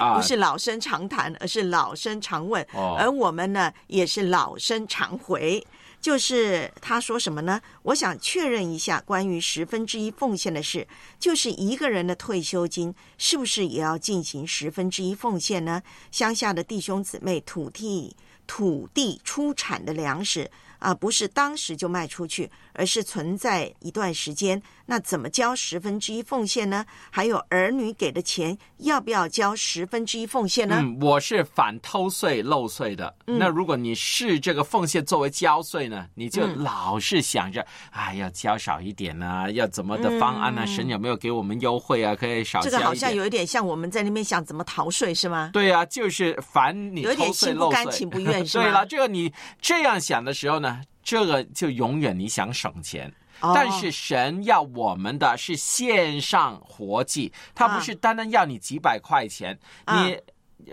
[0.00, 2.66] 啊不是老生常谈，而是老生常问。
[2.72, 5.64] 哦而我们呢，也是老生常回。
[6.00, 7.60] 就是他说什么呢？
[7.82, 10.86] 我想确认一下关于十分之一奉献的事，
[11.18, 15.82] 就是一个人的退休金是不是也要进行十分之一奉献呢？
[16.12, 18.14] 乡下的弟兄姊妹，土地
[18.46, 24.62] 土地出产的粮食啊，不是当时就卖出去，而是存在一段时间。
[24.86, 26.86] 那怎么交十分之一奉献呢？
[27.10, 30.78] 还有儿女给的钱，要不要交十分之一奉献呢？
[30.80, 33.14] 嗯，我是反偷税漏税的。
[33.26, 42.14] 嗯那如果你视这个奉献作为交税呢，你就嗯老是想着，哎，要交少一点啊，要怎么的方案呢、嗯神有没有给我们优惠啊？
[42.14, 42.60] 可以少。
[42.60, 45.50] 这个好像有一点像我们在那边想怎么逃税是吗？
[45.52, 53.12] 对啊，就是烦你有点偷税心不甘漏税，情不愿是吗 对了，这个你这样想的时候呢，这个就永远你想省钱。
[53.40, 60.20] 哦但是神要我们的是线上活祭，他不是单单要你几百块钱，啊你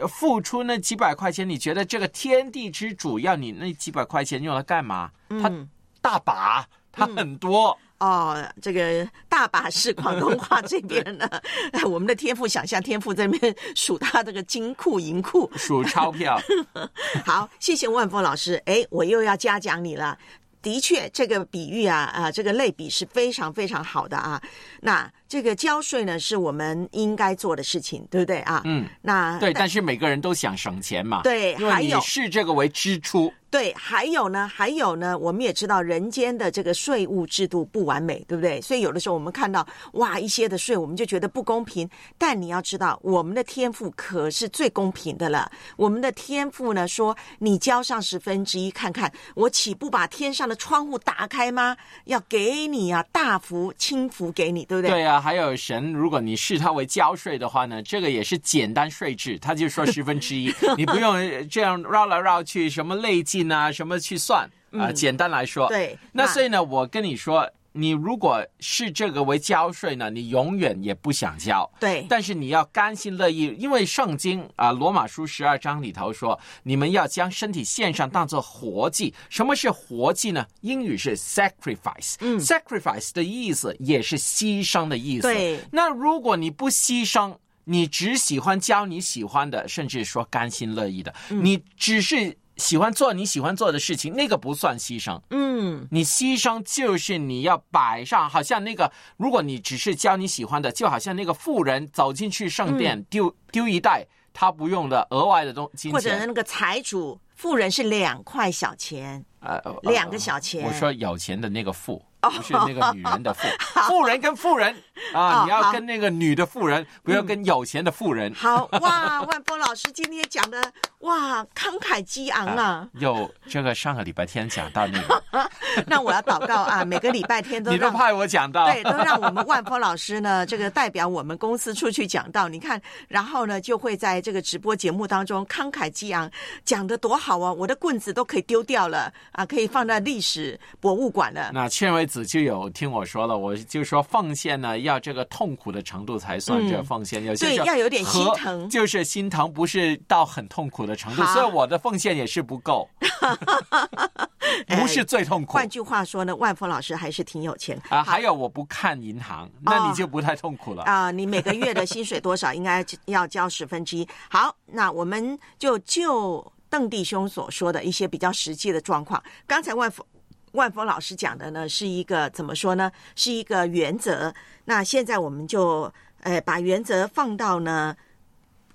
[0.08, 5.12] 付出那几百块钱，你觉得这个天地之主要你那几百块钱用来干嘛？
[5.30, 5.70] 他嗯
[6.02, 7.78] 大把，他很多。
[8.00, 11.26] 哦，这个大把是广东话这边呢，
[11.88, 16.38] 我们的天赋想象天赋在那边数他这个金库银库，数钞票。
[17.26, 20.18] 好，谢谢万峰老师，哎，我又要嘉奖你了。
[20.64, 24.42] 的确，这个比喻啊，啊，这个类比是非常非常好的啊。
[24.82, 28.62] 那这个交税呢，是我们应该做的事情，对不对啊？
[28.66, 31.24] 嗯，那对，但是每个人都想省钱嘛。
[31.24, 33.34] 对因为你还有视这个为支出。
[33.50, 38.60] 对，还有呢，还有呢，我们也知道人间的这个税务制度不完美，对不对？
[38.60, 41.88] 所以有的时候我们看到哇一些的税，我们就觉得不公平。
[42.18, 45.52] 但你要知道，我们的天赋可是最公平的了。
[45.78, 51.78] 我们的天赋呢，说你交上十分之一，看看我岂不把天上的窗户打开吗？
[52.06, 54.90] 要给你啊，大幅轻福给你，对不对？
[54.90, 61.16] 对啊，还有神，如果你视它为交税的话呢，这个也是简单税制，他就说 十分之一，你不用
[61.48, 65.70] 这样绕来绕去，什么累进啊，什么去算啊、嗯简单来说。
[65.70, 67.50] 对那那所以呢，我跟你说。
[67.74, 71.70] 你如果视这个为交税呢，你永远也不想交。
[71.80, 79.14] 对但是你要甘心乐意，因为圣经啊，罗马书十二章里头说，你们要将身体献上，当做活祭。
[79.30, 80.46] 什么是活祭呢？
[80.62, 82.16] 英语是 sacrifice。
[82.20, 85.24] 嗯，sacrifice 的意思也是牺牲的意思。
[85.24, 95.20] 对那如果你不牺牲，你只喜欢教你喜欢的，甚至说甘心乐意的，嗯你只是喜欢做你喜欢做的事情，那个不算牺牲。
[95.30, 110.66] 嗯，你牺牲就是你要摆上，好像那个，如果你只是教你喜欢的，就好像那个富人走进去圣殿，丢丢一袋他不用的额外的东金钱，或者那个财主富人是两块小钱，呃，呃两个小钱。
[110.66, 113.42] 我说有钱的那个富，不是那个女人的富。
[113.88, 114.76] 富人跟富人
[115.14, 118.34] 啊，哦你要跟那个女的富人，不要跟有钱的富人。
[118.34, 122.88] 好 哇，万峰老师今天讲的哇慷慨激昂啊！
[122.94, 125.24] 有这个上个礼拜天讲到那个，
[125.88, 132.48] 那我要祷告啊，每个礼拜天都你都派我讲到，对，都让我们万峰老师呢，这个代表我们公司出去讲到。
[132.48, 136.30] 你看，然后呢，就会在这个直播节目当中慷慨激昂，
[136.64, 137.52] 讲的多好啊！
[137.52, 141.50] 我的棍子都可以丢掉了啊，可以放在历史博物馆了。
[141.54, 152.88] 那千惠子就有听我说了，我就说奉献呢要这个痛苦的程度才算这奉献，有些对要有点心和疼就是心疼，不是到很痛苦的程度，所以我的奉献也是不够，
[154.68, 158.04] 不是最痛苦换句话说呢，万峰老师还是挺有钱啊。
[158.04, 160.84] 还有我不看银行，那你就不太痛苦了。
[160.84, 164.08] 啊、你每个月的薪水多少，应该要交十分之一。
[164.30, 170.06] 好，那我们就就邓弟兄所说的一些比较实际的状况，刚才万峰。
[170.54, 172.92] 万峰老师讲的呢，是一个怎么说呢？
[173.16, 174.34] 是一个原则。
[174.66, 175.92] 那现在我们就
[176.22, 177.96] 呃把原则放到呢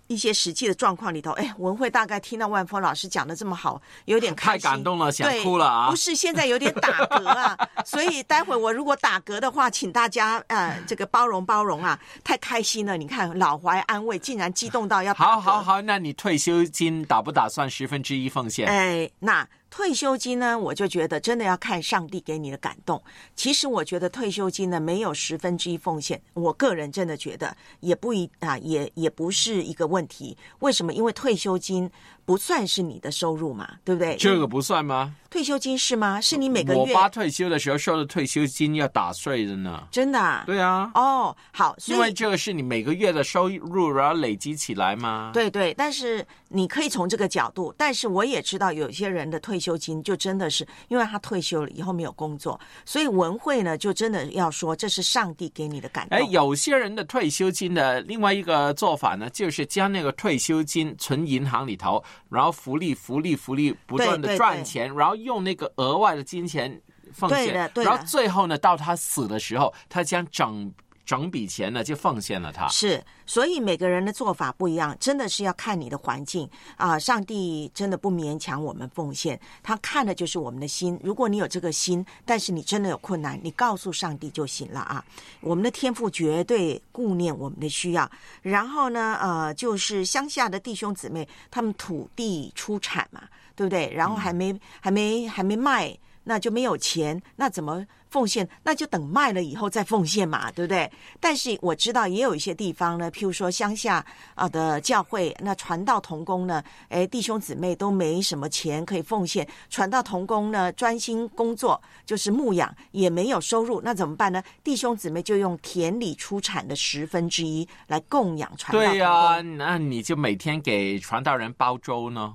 [0.07, 1.33] 一些实际的状况里头。
[1.33, 5.91] 哎，文慧大概听到万峰老师讲的这么好，有点开太感动了，想哭了啊！
[5.91, 12.97] 不是，现在有点打嗝啊，所以待会我如果打嗝的话，请大家呃这个包容包容啊，太开心了。
[12.97, 18.67] 你看老怀安慰，竟然激动到要好好好，那你退休金打不打算十分之一奉献？
[18.67, 20.59] 哎，那退休金呢？
[20.59, 23.03] 我就觉得真的要看上帝给你的感动。
[23.37, 30.37] 其实我觉得退休金呢，没有十分之一奉献，我个人真的觉得也不一啊，也也不是一个问题。
[30.61, 30.93] 为什么？
[30.93, 31.91] 因为退休金
[32.29, 34.15] 不算是你的收入嘛，对不对？
[34.17, 35.15] 这个不算吗？
[35.31, 36.21] 退休金是吗？
[36.21, 39.83] 是你每个月我爸退休的时候收的退休金要打税的呢。
[39.91, 40.43] 真的、啊？
[40.45, 40.91] 对啊。
[40.95, 45.31] 哦，好，因为这个是你每个月的收入，然后累积起来嘛。
[45.33, 56.19] 对对，但是你可以从这个角度，但是我也知道有些人的退休金就真的是因为他退休了以后没有工作，所以文慧呢就真的要说这是上帝给你的感动。
[56.19, 66.81] 哎，有些人的退休金的另外一个做法呢，就是将那个退休金存银行里头，然后福利、福利、福利不断的赚钱，然后用那个额外的金钱
[67.13, 70.73] 奉献，然后最后呢，到他死的时候，他将整
[71.09, 72.69] 整笔钱呢就奉献了他。
[72.69, 76.47] 是，所以每个人的做法不一样，真的是要看你的环境
[76.77, 76.99] 啊。
[76.99, 81.01] 上帝真的不勉强我们奉献，他看的就是我们的心。
[81.03, 85.03] 如果你有这个心，但是你真的有困难，你告诉上帝就行了啊。
[85.41, 88.11] 我们的天赋绝对顾念我们的需要。
[88.43, 93.23] 然后呢，呃，就是乡下的弟兄姊妹，他们土地出产嘛，
[93.57, 93.91] 对不对？
[93.95, 95.97] 然后还没、还没还没卖。
[96.29, 98.47] 那就没有钱，那怎么奉献？
[98.63, 100.91] 那就等卖了以后再奉献嘛，对不对？
[101.19, 104.05] 但是我知道也有一些地方呢，譬如说乡下
[104.35, 114.43] 啊的教会，那传道童工呢，哎，弟兄姊妹都没什么钱可以奉献，传道童工呢专心工作，就是牧养，也没有收入，那怎么办呢？
[114.63, 118.79] 弟兄姊妹就用田里出产的十分之一来供养传道。
[118.79, 122.35] 对呀、那你就每天给传道人包粥呢，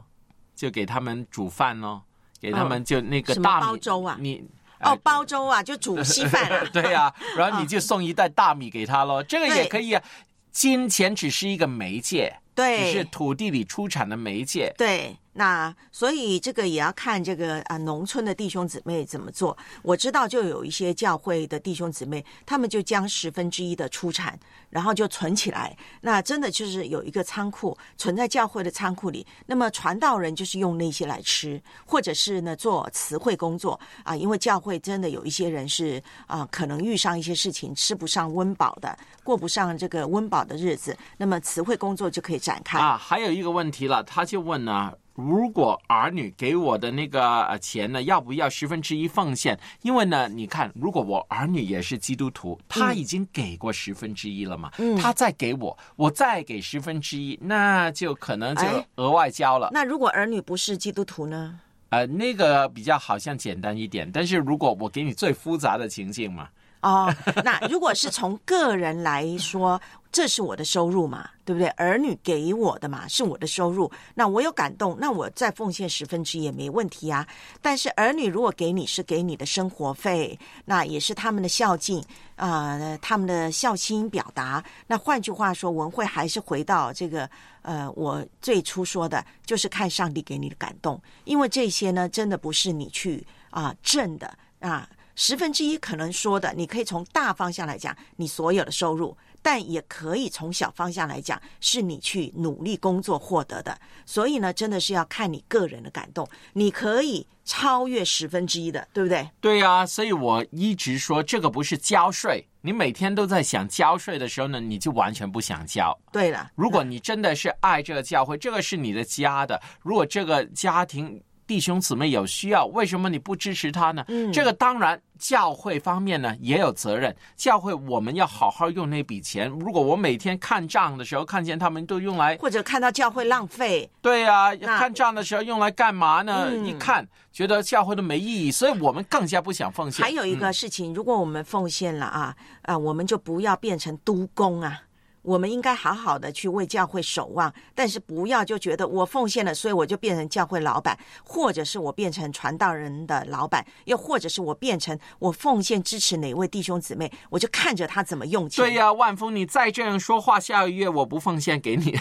[0.56, 2.02] 就给他们煮饭呢，
[2.44, 4.18] 给他们就那个大米、包粥啊？
[4.20, 4.44] 你
[4.82, 6.68] 哦，包粥啊，就煮稀饭啊。
[6.74, 10.04] 对呀、然后你就送一袋大米给他喽，这个也可以啊。
[10.52, 12.91] 金钱只是一个媒介，对。
[12.91, 14.74] 只是土地里出产的媒介。
[14.78, 19.58] 对，那所以这个也要看这个啊，农村的弟兄姊妹怎么做。
[19.82, 25.76] 我知道，就有一些教会的弟兄姊妹，他们就将十分之一的出产，然后就存起来。
[26.02, 29.26] 那真的就是有一个仓库存在教会的仓库里。
[29.46, 42.78] 那么传道人就是用那些来吃，或者是呢做词汇工作啊，因为教会真的有一些人是啊，可能遇上一些事情吃不上温饱的，过不上这个温饱的日子，那么词汇工作就可以展开。
[42.78, 49.57] 啊，还有一个问题了，他就问呢，如果儿女给我的那个呃钱呢，要不要十分之一奉献？
[49.82, 59.70] 因为呢，你看，如果我儿女也是基督徒，他已经给过十分之一了嘛，嗯他再给我，我再给十分之一，那就可能就哎额外交了。
[59.72, 61.59] 那如果儿女不是基督徒呢？
[61.89, 66.49] 呃，那个比较好像简单一点，但是如果我给你最复杂的情境嘛，
[66.82, 67.14] 哦，
[67.45, 69.80] 那如果是从个人来说，
[70.14, 71.68] 这是我的收入嘛，对不对？
[71.70, 73.91] 儿女给我的嘛，是我的收入。
[74.14, 77.28] 那我有感动，那我再奉献十分之一也没问题啊。
[77.64, 81.99] 但是儿女如果给你是给你的生活费，那也是他们的孝敬
[82.36, 84.64] 啊、他们的孝心表达。
[84.86, 87.28] 那换句话说，文慧还是回到这个
[87.64, 94.88] 呃，我最初说的，就是看上帝给你的感动，因为这些呢，真的不是你去啊、挣的啊。
[95.16, 103.78] 十分之一可能说的，你可以从大方向来讲，你所有的收入，但也可以从小方向来讲，是你去努力工作获得的。
[104.06, 109.30] 所以呢，真的是要看你个人的感动，你可以超越十分之一的，对不对？
[109.39, 112.48] 对呀、所以我一直说这个不是交税。
[112.62, 115.94] 你每天都在想交税的时候呢，你就完全不想交。
[116.14, 121.22] 对了，如果你真的是爱这个教会，这个是你的家的，如果这个家庭
[121.54, 124.04] 弟兄姊妹有需要，为什么你不支持他呢？
[124.08, 129.47] 嗯这个当然教会方面呢也有责任，教会我们要好好用那笔钱。
[129.47, 136.47] 如果我每天看账的时候看见他们都用来，或者看到教会浪费，对呀、那看账的时候用来干嘛呢？
[136.49, 140.04] 嗯一看觉得教会都没意义，所以我们更加不想奉献。
[140.04, 144.82] 还有一嗯个事情，如果我们奉献了啊啊，我们就不要变成督工啊。
[145.24, 158.63] 我们应该好好的去为教会守望，但是不要就觉得我奉献了，所以我就变成教会老板，或者是我变成传道人的老板，又或者是我变成我奉献支持哪位弟兄姊妹，我就看着他怎么用钱。
[158.63, 161.97] 对呀、万峰，你再这样说话，下个月我不奉献给你。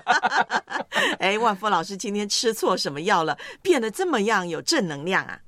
[1.18, 3.38] 哎，万峰老师今天吃错什么药了？
[3.62, 5.38] 变得这么样有正能量啊！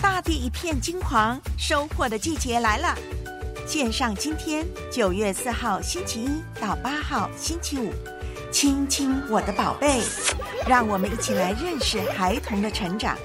[0.00, 2.96] 大地一片金黄，收获的季节来了。
[3.66, 6.28] 线上今天九月四号星期一
[6.60, 7.90] 到八号星期五，
[8.52, 10.02] 亲亲我的宝贝，
[10.68, 13.16] 让我们一起来认识孩童的成长。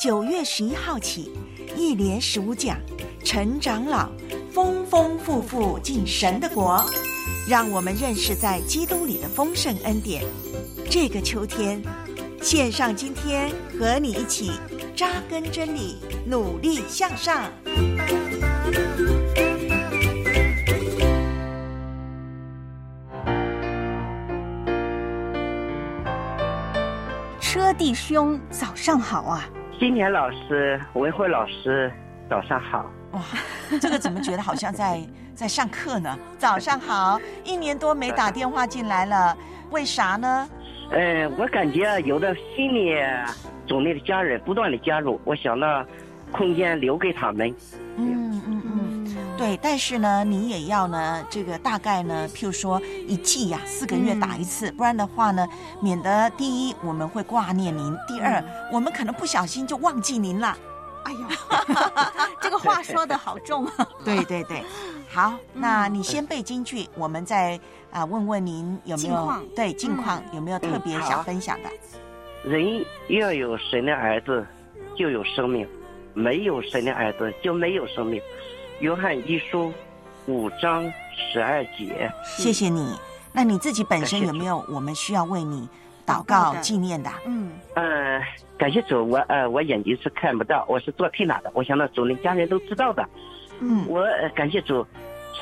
[0.00, 1.32] 九月十一号起，
[1.76, 2.78] 一连十五讲，
[3.24, 4.08] 成长老
[4.52, 6.84] 丰丰富富进神的国，
[7.48, 10.24] 让我们认识在基督里的丰盛恩典。
[10.88, 11.82] 这个秋天，
[12.40, 14.52] 线上今天和你一起
[14.94, 17.50] 扎根真理，努力向上。
[27.78, 29.44] 弟兄，早上好啊！
[29.78, 31.92] 新年老师、文慧老师，
[32.28, 32.90] 早上好。
[33.12, 33.20] 哇，
[33.78, 34.98] 这个怎么觉得好像在
[35.34, 36.18] 在上课呢？
[36.38, 39.36] 早上好，一年多没打电话进来了，
[39.70, 40.48] 为啥呢？
[40.90, 43.26] 呃，我感觉有的新的
[43.66, 45.84] 组内的家人不断的加入，我想呢，
[46.32, 47.54] 空间留给他们。
[47.98, 49.05] 嗯嗯嗯，
[49.36, 55.46] 对，但是呢，你也要呢，这个大概呢，譬如说一季呀、四个月打一次，不然的话呢，
[55.80, 60.56] 免得第一我们会挂念您，第二、我们可能不小心就忘记您了。
[61.04, 61.18] 哎呦
[62.40, 63.88] 这个话说的好重啊！
[64.04, 64.64] 对对对，
[65.08, 67.60] 好，那你先背京剧，我们再
[67.90, 71.70] 啊、问问您有没有近对近况、有没有特别想分享的？
[72.42, 74.44] 人要有神的儿子，
[74.96, 75.66] 就有生命；
[76.14, 78.20] 没有神的儿子，就没有生命。
[78.80, 79.72] 约翰一书
[80.26, 82.10] 五章十二节。
[82.24, 82.94] 谢谢你。
[83.32, 85.68] 那你自己本身有没有我们需要为你
[86.06, 87.10] 祷告的纪念的？
[87.26, 88.20] 嗯，呃，
[88.58, 93.06] 感谢主，我呃我眼睛是看不到，我是做推拿的，我想到主人家人都知道的。
[93.60, 94.86] 嗯，我、呃、感谢主，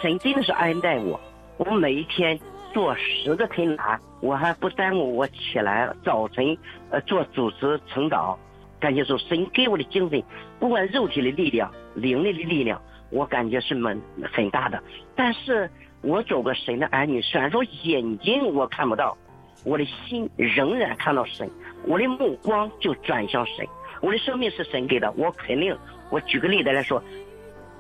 [0.01, 1.20] 神真的是恩待我，
[1.57, 2.39] 我每一天
[2.72, 6.57] 做十个推拿，我还不耽误我起来早晨
[6.91, 8.37] 呃做主持晨祷。
[8.80, 10.22] 感谢主，神给我的精神，
[10.59, 12.80] 不管肉体的力量、灵力的力量，
[13.14, 13.98] 我感觉是蛮
[14.32, 14.82] 很大的。
[15.14, 15.70] 但是
[16.02, 19.16] 我做个神的儿女，虽然说眼睛我看不到，
[19.64, 21.48] 我的心仍然看到神，
[21.86, 23.64] 我的目光就转向神。
[24.00, 25.74] 我的生命是神给的，我肯定，
[26.10, 27.02] 我举个例子来说，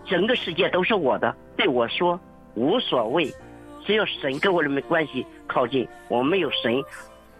[0.06, 2.18] 整个世界都是我的，对我说
[2.54, 3.28] 无所谓，
[3.84, 6.82] 只要神跟我们关系靠近，我没有神，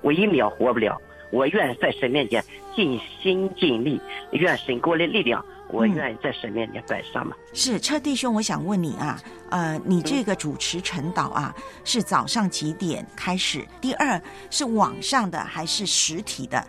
[0.03, 1.01] 我一秒活不了。
[1.31, 2.45] 我愿在神面前
[2.77, 3.99] 尽心尽力，
[4.33, 5.45] 愿神给我的力量，
[5.75, 7.35] 我愿意在神面前摆上嘛。
[7.53, 9.19] 是车弟兄，我想问你啊，
[9.51, 11.55] 呃，你这个主持晨祷啊，
[11.85, 13.67] 是早上几点开始？
[13.81, 14.21] 第二
[14.51, 16.63] 是网上的还是实体的？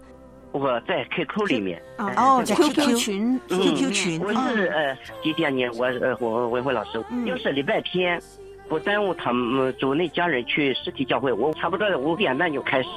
[0.51, 5.67] 我在 QQ 里面，哦哦，在 QQ 群嗯 QQ 群，我哦是呃几点呢？
[5.77, 8.21] 我呃我文慧老师，嗯要是礼拜天，
[8.69, 12.89] 不耽误他们组内家人去实体教会，我差不多五点半就开始。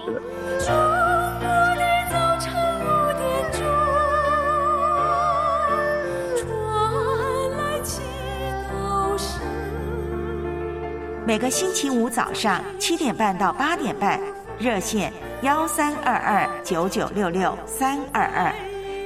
[11.28, 14.18] 每个星期五早上七点半到八点半，
[14.58, 15.12] 热线
[15.42, 18.50] 幺三二二九九六六三二二，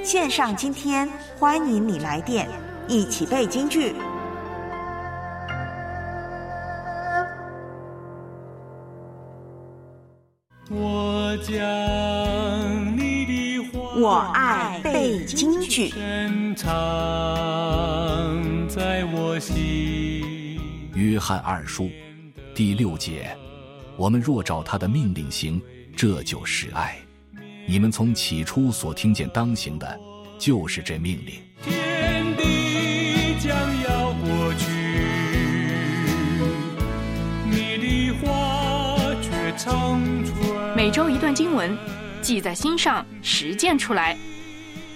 [0.05, 1.05] 线上今天
[1.37, 2.47] 欢迎你来电，
[2.87, 3.93] 一起背京剧。
[10.69, 11.53] 我将
[12.97, 15.89] 你的话我爱背京剧。
[15.89, 16.71] 深藏
[18.69, 20.23] 在我心。
[20.95, 21.89] 约翰二书
[22.55, 23.35] 第六节，
[23.97, 25.59] 我们若照他的命令行，
[25.97, 26.95] 这就是爱。
[27.65, 29.99] 你们从起初所听见当行的，
[30.37, 31.41] 就是这命令。
[31.63, 33.51] 天地将
[33.81, 34.69] 要过去，
[37.49, 40.75] 你的话却长存。
[40.75, 41.75] 每周一段经文，
[42.21, 44.15] 记在心上，实践出来。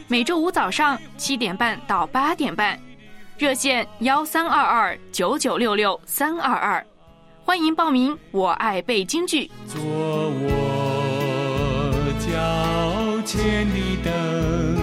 [0.07, 2.79] 每周五早上七点半到八点半，
[3.35, 6.85] 热线幺三二二九九六六三二二，
[7.47, 8.19] 欢迎报名。
[8.31, 9.49] 我爱背京剧。
[9.65, 10.51] 做我
[12.19, 14.75] 脚前的灯，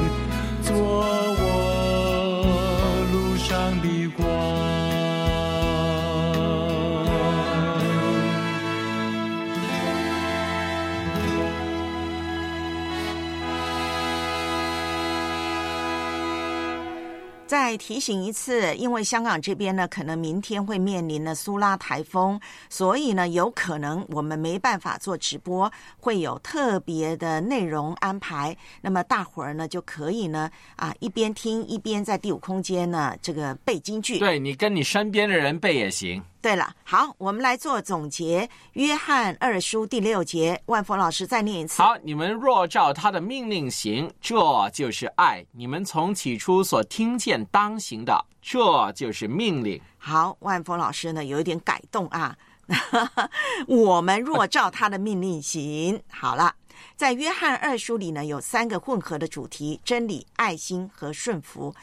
[17.54, 28.56] 再提醒一次，因为香港这边呢，可能明天会面临呢苏拉台风，所以呢，有可能我们没办法做直播，会有特别的内容安排。
[28.80, 34.18] 那么大伙儿呢，就可以呢啊一边听一边在第五空间呢这个背京剧。
[34.18, 36.20] 对你跟你身边的人背也行。
[36.44, 38.46] 对了，好，我们来做总结。
[38.74, 41.80] 约翰二书第六节，万峰老师再念一次。
[41.80, 44.36] 好，你们若照他的命令行，这
[44.68, 49.80] 就是爱；你们从起初所听见当行的，这就是命令。
[49.96, 52.36] 好，万峰老师呢有一点改动啊。
[53.66, 56.54] 我们若照他的命令行，好了，
[56.94, 61.74] 在约翰二书里呢有三个混合的主题：真理、爱心和顺服。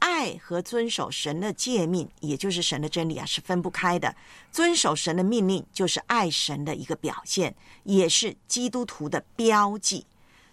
[0.00, 4.14] 爱和遵守神的诫命，也就是神的真理啊，是分不开的。
[4.52, 10.06] 遵守神的命令，就是爱神的一个表现，也是基督徒的标记。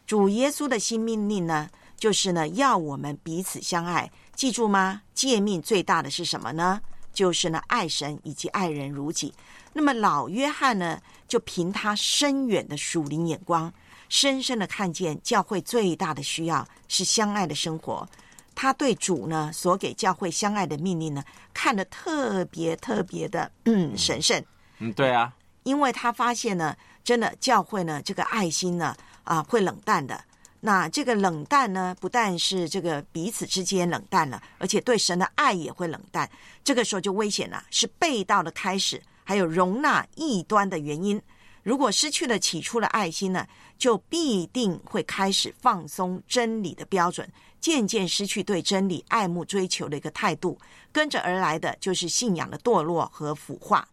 [0.05, 4.11] 主耶稣的新命令呢，就是呢要我们彼此相爱。
[4.35, 5.01] 记住吗？
[5.13, 6.81] 诫命最大的是什么呢？
[7.13, 9.33] 就是呢爱神以及爱人如己。
[9.73, 13.71] 那么老约翰呢，就凭他深远的属灵眼光，
[14.09, 18.07] 深深的看见教会最大的需要是相爱的生活。
[18.53, 21.23] 他对主呢所给教会相爱的命令呢，
[21.53, 24.43] 看得特别特别的嗯神圣。
[24.79, 25.33] 嗯，对啊，
[25.63, 30.23] 因为他发现呢，真的教会呢这个爱心呢啊会冷淡的。
[30.63, 36.29] 那这个冷淡呢，不但是这个彼此之间冷淡了，而且对神的爱也会冷淡。
[36.63, 41.19] 这个时候就危险了，是背道的开始，还有容纳异端的原因。
[41.63, 43.47] 如果失去了起初的爱心呢，
[43.79, 47.27] 就必定会开始放松真理的标准。
[47.61, 50.59] 渐渐失去对真理爱慕追求的一个态度，
[50.91, 53.87] 跟着而来的就是信仰的堕落和腐化。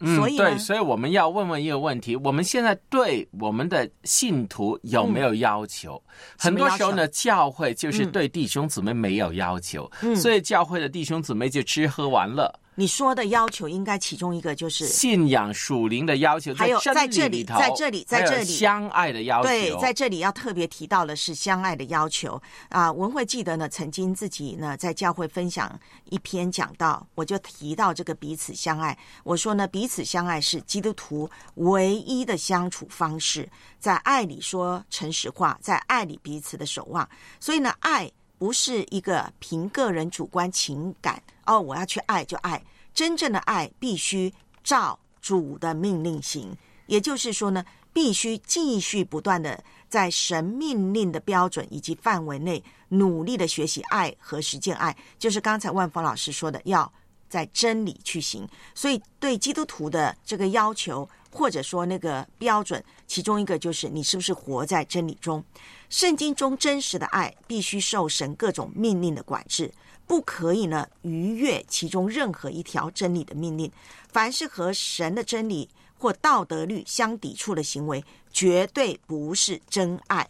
[0.00, 6.02] 嗯，所以呢对，所以我们要问问一个问题：我们现在对我们的信徒有没有要求？
[6.36, 12.52] 很多时候呢，教会就是对弟兄姊妹没有要求，嗯所以教会的弟兄姊妹就吃喝玩乐。
[12.76, 19.48] 你说的要求，应该其中一个就是信仰属灵的要求，还有在这里头，在这里在这里相爱的要求。
[19.48, 22.90] 对，在这里要特别提到的是相爱的要求啊。
[22.90, 28.96] 文慧记得呢，曾经自己呢在教会分享一篇讲到，我就提到这个彼此相爱。
[29.22, 33.48] 我说呢，彼此相爱是基督徒唯一的相处方式，
[33.78, 37.08] 在爱里说诚实话，在爱里彼此的守望。
[37.38, 42.62] 所以呢，爱不是一个凭个人主观情感哦，我要去爱就爱。
[42.92, 44.32] 真正的爱必须
[44.62, 46.56] 照主的命令行，
[46.86, 56.92] 也就是说呢，必须继续不断的在神命令的标准以及范围内努力的学习爱和实践爱，就是刚才万峰老师说的，要
[57.28, 58.48] 在真理去行。
[58.74, 65.44] 所以对基督徒的这个要求，或者说那个标准，其中一个就是你是不是活在真理中。
[65.90, 69.72] 圣经中真实的爱必须受神各种命令的管制。
[70.06, 73.72] 不可以呢逾越其中任何一条真理的命令。
[74.12, 75.68] 凡是和神的真理
[75.98, 80.28] 或道德律相抵触的行为，绝对不是真爱。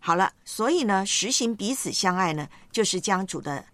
[0.00, 3.64] 好了，所以呢，实行彼此相爱呢，就是将主的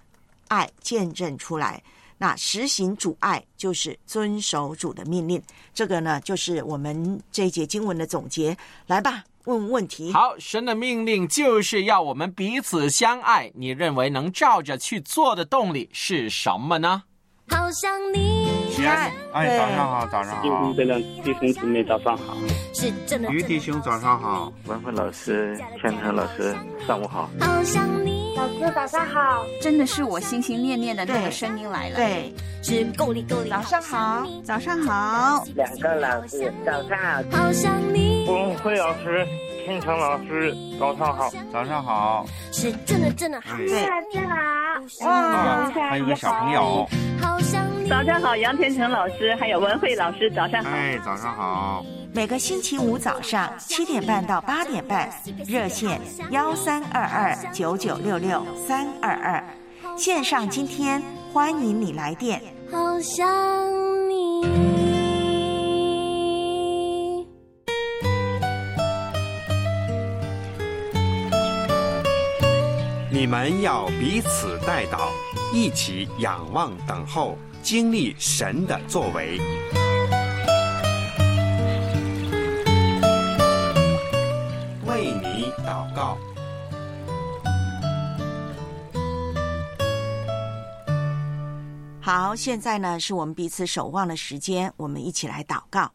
[0.48, 1.82] 爱见证出来。
[2.22, 5.42] 那实行主爱，就是遵守主的命令。
[5.72, 8.54] 这个呢，就是我们这一节经文的总结。
[8.86, 10.12] 来吧，问问题。
[10.12, 13.50] 好，神的命令就是要我们彼此相爱。
[13.54, 17.02] 你认为能照着去做的动力是什么呢？
[17.48, 20.84] 好想你亲爱，哎，早上好，早上好，的
[21.24, 22.36] 弟兄姊妹早上好，
[22.74, 23.30] 是真的。
[23.30, 26.54] 于弟兄早上好，文慧老师、天成老师
[26.86, 27.30] 上午好。
[27.40, 31.96] 好想你老师早上好，真的是我心心念念的那个声音来了。
[31.96, 32.32] 对，
[32.62, 33.50] 是够力够力。
[33.50, 37.22] 早上好，早上好，两个老师早上好。
[37.36, 39.26] 好想你文慧老师、
[39.66, 43.54] 天成老师早上好，早上好，是真的真的好。
[43.58, 43.68] 对，
[44.10, 44.36] 真好。
[45.06, 46.88] 哇，还有个小朋友。
[47.20, 50.70] 好想你早上好，杨天成老师，还有文慧老师，早上好。
[50.70, 51.84] 哎，早上好。
[52.14, 55.10] 每个星期五早上七点半到八点半，
[55.44, 59.44] 热线幺三二二九九六六三二二，
[59.96, 62.40] 线上今天欢迎你来电。
[62.70, 63.28] 好想
[64.08, 64.46] 你。
[73.10, 75.10] 你们要彼此带到，
[75.52, 79.38] 一起仰望等候，经历神的作为。
[84.86, 86.18] 为你祷告。
[92.00, 95.92] 好，现在呢是我们彼此守望的时间，我们一起来祷告。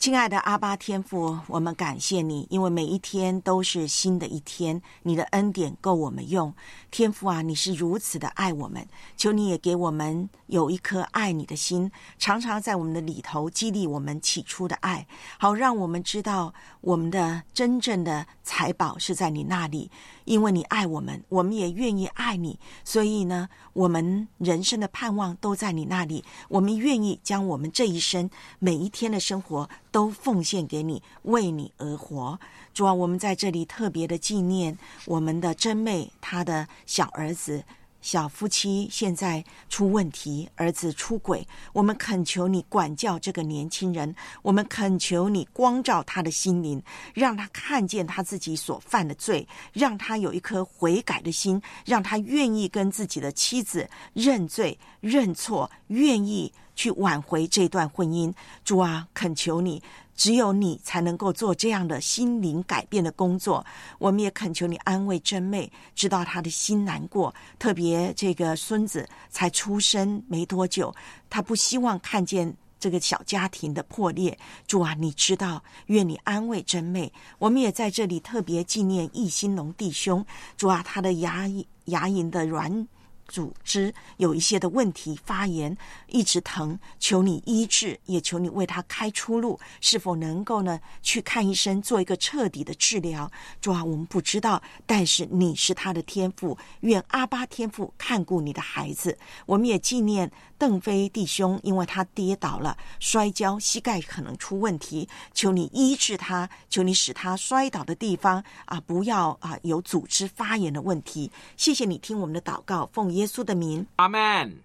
[0.00, 6.54] 亲爱的阿巴天父，我们感谢你，因为每一天都是新的一天，你的恩典够我们用。
[6.90, 8.88] 天父啊，你是如此的爱我们，
[9.18, 15.06] 求你也给我们有一颗爱你的心，常常在我们的里头激励我们起初的爱，
[15.38, 19.90] 好让我们知道我们的真正的财宝是在你那里。
[20.30, 26.24] 因为你爱我们，我们也愿意爱你，所以呢，我们人生的盼望都在你那里。
[26.48, 32.38] 我们愿意将我们这一生每一天的生活都奉献给你，为你而活。
[32.72, 37.64] 主啊，我们在这里特别的纪念我们的真妹，她的小儿子。
[38.00, 46.82] 小夫妻现在出问题，儿子出轨，我们恳求你管教这个年轻人，我们恳求你光照他的心灵，
[47.14, 58.32] 让他看见他自己所犯的罪，让他有一颗悔改的心，让他愿意跟自己的妻子认罪认错，愿意去挽回这段婚姻。
[58.64, 59.82] 主啊，恳求你。
[60.16, 63.64] 只有你才能够做这样的心灵改变的工作。
[63.98, 67.34] 我们也恳求你安慰真妹，知道她的心难过。
[67.58, 70.94] 特别这个孙子才出生没多久，
[71.28, 74.38] 他不希望看见这个小家庭的破裂。
[74.66, 77.10] 主啊，你知道，愿你安慰真妹。
[77.38, 80.24] 我们也在这里特别纪念易兴龙弟兄。
[80.56, 81.48] 主啊，他的牙
[81.86, 82.86] 牙龈的软。
[83.30, 85.74] 组织有一些的问题，发炎
[86.08, 89.58] 一直疼，求你医治，也求你为他开出路。
[89.80, 90.80] 是否能够呢？
[91.00, 93.30] 去看医生，做一个彻底的治疗？
[93.60, 99.16] 主啊，我们不知道，但是你是他的天赋，愿阿巴天父看顾你的孩子。
[99.46, 111.30] 我们也纪念邓飞弟兄，因为他跌倒了，摔跤，膝盖可能出问题，求你医治他，求你使他摔倒的地方啊，不要啊有组织发炎的问题。
[111.56, 114.58] 谢谢你听我们的祷告，奉耶稣的名，阿门。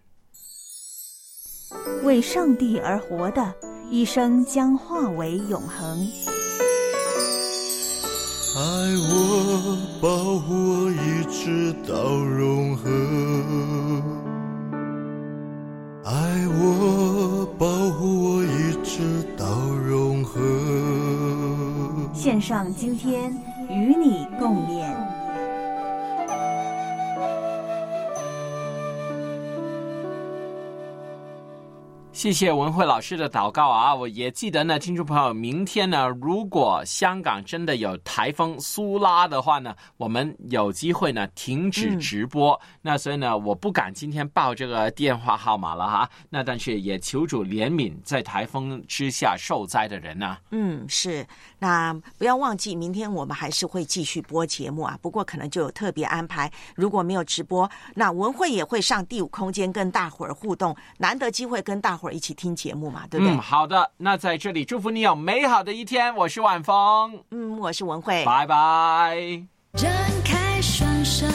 [2.03, 3.53] 为上帝而活的
[3.89, 6.07] 一生将化为永恒。
[8.57, 8.61] 爱
[9.09, 11.95] 我，保护我，一直到
[12.39, 14.01] 永恒。
[16.05, 19.45] 爱我，保护我，一直到
[19.89, 22.09] 永恒。
[22.13, 23.33] 献上今天
[23.67, 25.24] 与你共勉。
[32.15, 33.93] 谢谢文慧老师的祷告啊！
[33.93, 42.53] 我也记得呢，听众朋友，明天呢，如果香港真的有台风苏拉的话呢，我们有机会呢停止直播。
[42.53, 46.09] 嗯、那所以呢，我不敢今天报这个电话号码了哈。
[46.29, 50.37] 那但是也求主怜悯在台风之下受灾的人呢。
[50.51, 51.27] 嗯，是。
[51.65, 54.95] 那不要忘记，明天我们还是会继续播节目啊。
[55.01, 62.11] 不过可能就有特别安排，如果没有直播，那文慧也会上第五空间跟大伙儿互动，难得机会跟大伙儿。
[62.11, 63.33] 一起听节目嘛，对不对？
[63.35, 63.89] 嗯，好的。
[63.97, 66.15] 那在这里祝福你有美好的一天。
[66.15, 69.43] 我是晚风，嗯，我是文慧，拜拜。
[69.73, 69.91] 张
[70.23, 71.25] 开双手。